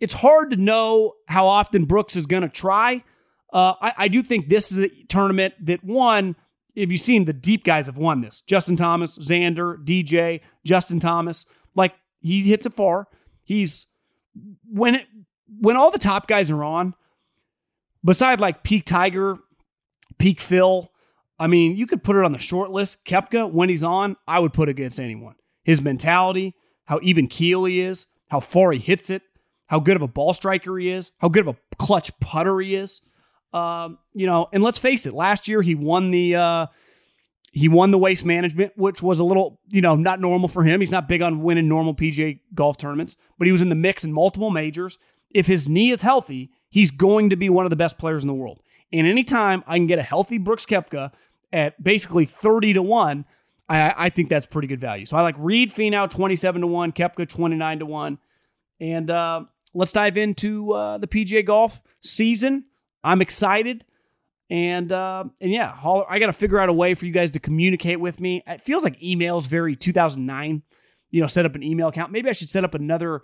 it's 0.00 0.14
hard 0.14 0.50
to 0.50 0.56
know 0.56 1.14
how 1.26 1.46
often 1.46 1.84
Brooks 1.84 2.16
is 2.16 2.26
going 2.26 2.42
to 2.42 2.48
try. 2.48 3.04
Uh, 3.52 3.74
I, 3.80 3.92
I 3.96 4.08
do 4.08 4.22
think 4.22 4.48
this 4.48 4.70
is 4.70 4.78
a 4.78 4.88
tournament 5.08 5.54
that 5.66 5.82
one, 5.82 6.36
if 6.74 6.90
you've 6.90 7.00
seen 7.00 7.24
the 7.24 7.32
deep 7.32 7.64
guys 7.64 7.86
have 7.86 7.96
won 7.96 8.20
this 8.20 8.40
Justin 8.42 8.76
Thomas, 8.76 9.18
Xander, 9.18 9.82
DJ, 9.84 10.40
Justin 10.64 11.00
Thomas. 11.00 11.46
Like 11.74 11.94
he 12.20 12.42
hits 12.42 12.66
it 12.66 12.74
far. 12.74 13.08
He's 13.44 13.86
when 14.70 14.96
it 14.96 15.06
when 15.60 15.76
all 15.76 15.90
the 15.90 15.98
top 15.98 16.28
guys 16.28 16.50
are 16.50 16.62
on, 16.62 16.94
beside 18.04 18.40
like 18.40 18.62
peak 18.62 18.84
Tiger, 18.84 19.38
peak 20.18 20.40
Phil, 20.40 20.90
I 21.38 21.46
mean, 21.46 21.76
you 21.76 21.86
could 21.86 22.02
put 22.02 22.16
it 22.16 22.24
on 22.24 22.32
the 22.32 22.38
short 22.38 22.70
list. 22.70 23.04
Koepka, 23.04 23.50
when 23.50 23.68
he's 23.68 23.84
on, 23.84 24.16
I 24.26 24.40
would 24.40 24.52
put 24.52 24.68
against 24.68 24.98
anyone. 24.98 25.34
His 25.62 25.80
mentality, 25.80 26.54
how 26.84 26.98
even 27.02 27.28
keel 27.28 27.64
he 27.64 27.80
is, 27.80 28.06
how 28.28 28.40
far 28.40 28.72
he 28.72 28.78
hits 28.78 29.10
it, 29.10 29.22
how 29.66 29.80
good 29.80 29.96
of 29.96 30.02
a 30.02 30.08
ball 30.08 30.34
striker 30.34 30.76
he 30.78 30.90
is, 30.90 31.12
how 31.18 31.28
good 31.28 31.46
of 31.46 31.54
a 31.54 31.76
clutch 31.76 32.10
putter 32.20 32.60
he 32.60 32.74
is. 32.74 33.00
Um, 33.52 33.98
you 34.12 34.26
know, 34.26 34.48
and 34.52 34.62
let's 34.62 34.78
face 34.78 35.06
it, 35.06 35.14
last 35.14 35.48
year 35.48 35.62
he 35.62 35.74
won 35.74 36.10
the 36.10 36.36
uh, 36.36 36.66
he 37.52 37.68
won 37.68 37.90
the 37.90 37.98
waste 37.98 38.24
management, 38.24 38.72
which 38.76 39.02
was 39.02 39.18
a 39.18 39.24
little, 39.24 39.60
you 39.68 39.80
know, 39.80 39.96
not 39.96 40.20
normal 40.20 40.48
for 40.48 40.64
him. 40.64 40.80
He's 40.80 40.90
not 40.90 41.08
big 41.08 41.22
on 41.22 41.42
winning 41.42 41.68
normal 41.68 41.94
PGA 41.94 42.40
golf 42.54 42.76
tournaments, 42.76 43.16
but 43.38 43.46
he 43.46 43.52
was 43.52 43.62
in 43.62 43.68
the 43.68 43.74
mix 43.74 44.04
in 44.04 44.12
multiple 44.12 44.50
majors. 44.50 44.98
If 45.30 45.46
his 45.46 45.68
knee 45.68 45.90
is 45.90 46.02
healthy, 46.02 46.50
he's 46.70 46.90
going 46.90 47.30
to 47.30 47.36
be 47.36 47.48
one 47.48 47.66
of 47.66 47.70
the 47.70 47.76
best 47.76 47.98
players 47.98 48.22
in 48.22 48.28
the 48.28 48.34
world. 48.34 48.60
And 48.92 49.06
anytime 49.06 49.62
I 49.66 49.76
can 49.76 49.86
get 49.86 49.98
a 49.98 50.02
healthy 50.02 50.38
Brooks 50.38 50.66
Koepka 50.66 51.12
at 51.52 51.82
basically 51.82 52.26
30 52.26 52.74
to 52.74 52.82
1, 52.82 53.24
I, 53.68 53.94
I 53.96 54.08
think 54.10 54.28
that's 54.28 54.46
pretty 54.46 54.68
good 54.68 54.80
value. 54.80 55.06
So 55.06 55.16
I 55.16 55.22
like 55.22 55.34
Reed 55.38 55.72
Finau 55.74 56.08
27 56.08 56.62
to 56.62 56.66
1, 56.66 56.92
Koepka 56.92 57.28
29 57.28 57.78
to 57.80 57.86
1. 57.86 58.18
And 58.80 59.10
uh, 59.10 59.44
let's 59.74 59.92
dive 59.92 60.16
into 60.16 60.72
uh, 60.72 60.98
the 60.98 61.06
PGA 61.06 61.44
golf 61.44 61.82
season. 62.00 62.64
I'm 63.02 63.20
excited. 63.22 63.84
And 64.50 64.90
uh, 64.92 65.24
and 65.40 65.52
yeah, 65.52 65.76
I 66.08 66.18
got 66.18 66.26
to 66.26 66.32
figure 66.32 66.58
out 66.58 66.68
a 66.68 66.72
way 66.72 66.94
for 66.94 67.04
you 67.04 67.12
guys 67.12 67.30
to 67.32 67.40
communicate 67.40 68.00
with 68.00 68.18
me. 68.18 68.42
It 68.46 68.62
feels 68.62 68.82
like 68.82 68.98
emails 69.00 69.46
very 69.46 69.76
2009. 69.76 70.62
You 71.10 71.20
know, 71.20 71.26
set 71.26 71.44
up 71.44 71.54
an 71.54 71.62
email 71.62 71.88
account. 71.88 72.12
Maybe 72.12 72.28
I 72.28 72.32
should 72.32 72.50
set 72.50 72.64
up 72.64 72.74
another 72.74 73.22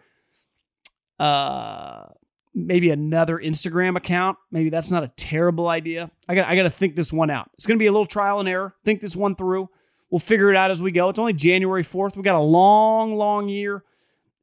uh 1.19 2.07
maybe 2.55 2.91
another 2.91 3.39
Instagram 3.39 3.97
account. 3.97 4.39
Maybe 4.51 4.71
that's 4.71 4.91
not 4.91 5.03
a 5.03 5.09
terrible 5.17 5.69
idea. 5.69 6.11
I 6.29 6.35
got 6.35 6.49
I 6.49 6.57
got 6.57 6.65
to 6.65 6.71
think 6.71 6.95
this 6.95 7.13
one 7.13 7.31
out. 7.31 7.51
It's 7.55 7.67
going 7.67 7.79
to 7.79 7.83
be 7.83 7.87
a 7.87 7.93
little 7.93 8.07
trial 8.07 8.41
and 8.41 8.49
error. 8.49 8.75
Think 8.85 9.01
this 9.01 9.17
one 9.17 9.35
through. 9.35 9.69
We'll 10.11 10.21
figure 10.21 10.51
it 10.51 10.57
out 10.57 10.71
as 10.71 10.81
we 10.81 10.93
go. 10.93 11.09
It's 11.09 11.19
only 11.19 11.33
January 11.33 11.83
4th. 11.83 12.17
We 12.17 12.23
got 12.23 12.37
a 12.37 12.39
long 12.39 13.17
long 13.17 13.49
year. 13.49 13.83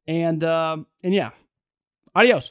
And 0.06 0.42
uh, 0.42 0.78
and 1.02 1.14
yeah. 1.14 1.30
Adios. 2.14 2.50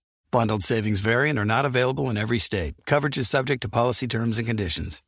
Bundled 0.31 0.63
savings 0.63 1.01
variant 1.01 1.37
are 1.37 1.43
not 1.43 1.65
available 1.65 2.09
in 2.09 2.15
every 2.15 2.39
state. 2.39 2.75
Coverage 2.85 3.17
is 3.17 3.27
subject 3.27 3.61
to 3.63 3.69
policy 3.69 4.07
terms 4.07 4.37
and 4.37 4.47
conditions. 4.47 5.03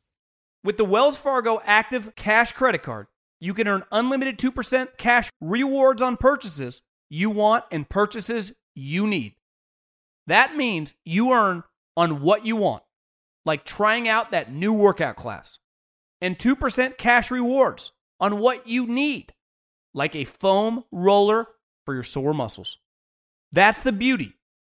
With 0.62 0.76
the 0.76 0.84
Wells 0.84 1.16
Fargo 1.16 1.62
Active 1.64 2.14
Cash 2.14 2.52
Credit 2.52 2.82
Card, 2.82 3.06
you 3.40 3.54
can 3.54 3.66
earn 3.66 3.84
unlimited 3.90 4.38
2% 4.38 4.98
cash 4.98 5.30
rewards 5.40 6.02
on 6.02 6.18
purchases 6.18 6.82
you 7.08 7.30
want 7.30 7.64
and 7.70 7.88
purchases 7.88 8.52
you 8.74 9.06
need. 9.06 9.34
That 10.26 10.56
means 10.56 10.94
you 11.06 11.32
earn 11.32 11.62
on 11.96 12.20
what 12.20 12.44
you 12.44 12.56
want, 12.56 12.82
like 13.46 13.64
trying 13.64 14.06
out 14.06 14.30
that 14.30 14.52
new 14.52 14.74
workout 14.74 15.16
class, 15.16 15.58
and 16.20 16.38
2% 16.38 16.98
cash 16.98 17.30
rewards 17.30 17.92
on 18.20 18.40
what 18.40 18.66
you 18.66 18.86
need, 18.86 19.32
like 19.94 20.14
a 20.14 20.24
foam 20.24 20.84
roller 20.92 21.46
for 21.86 21.94
your 21.94 22.04
sore 22.04 22.34
muscles. 22.34 22.76
That's 23.52 23.80
the 23.80 23.92
beauty 23.92 24.34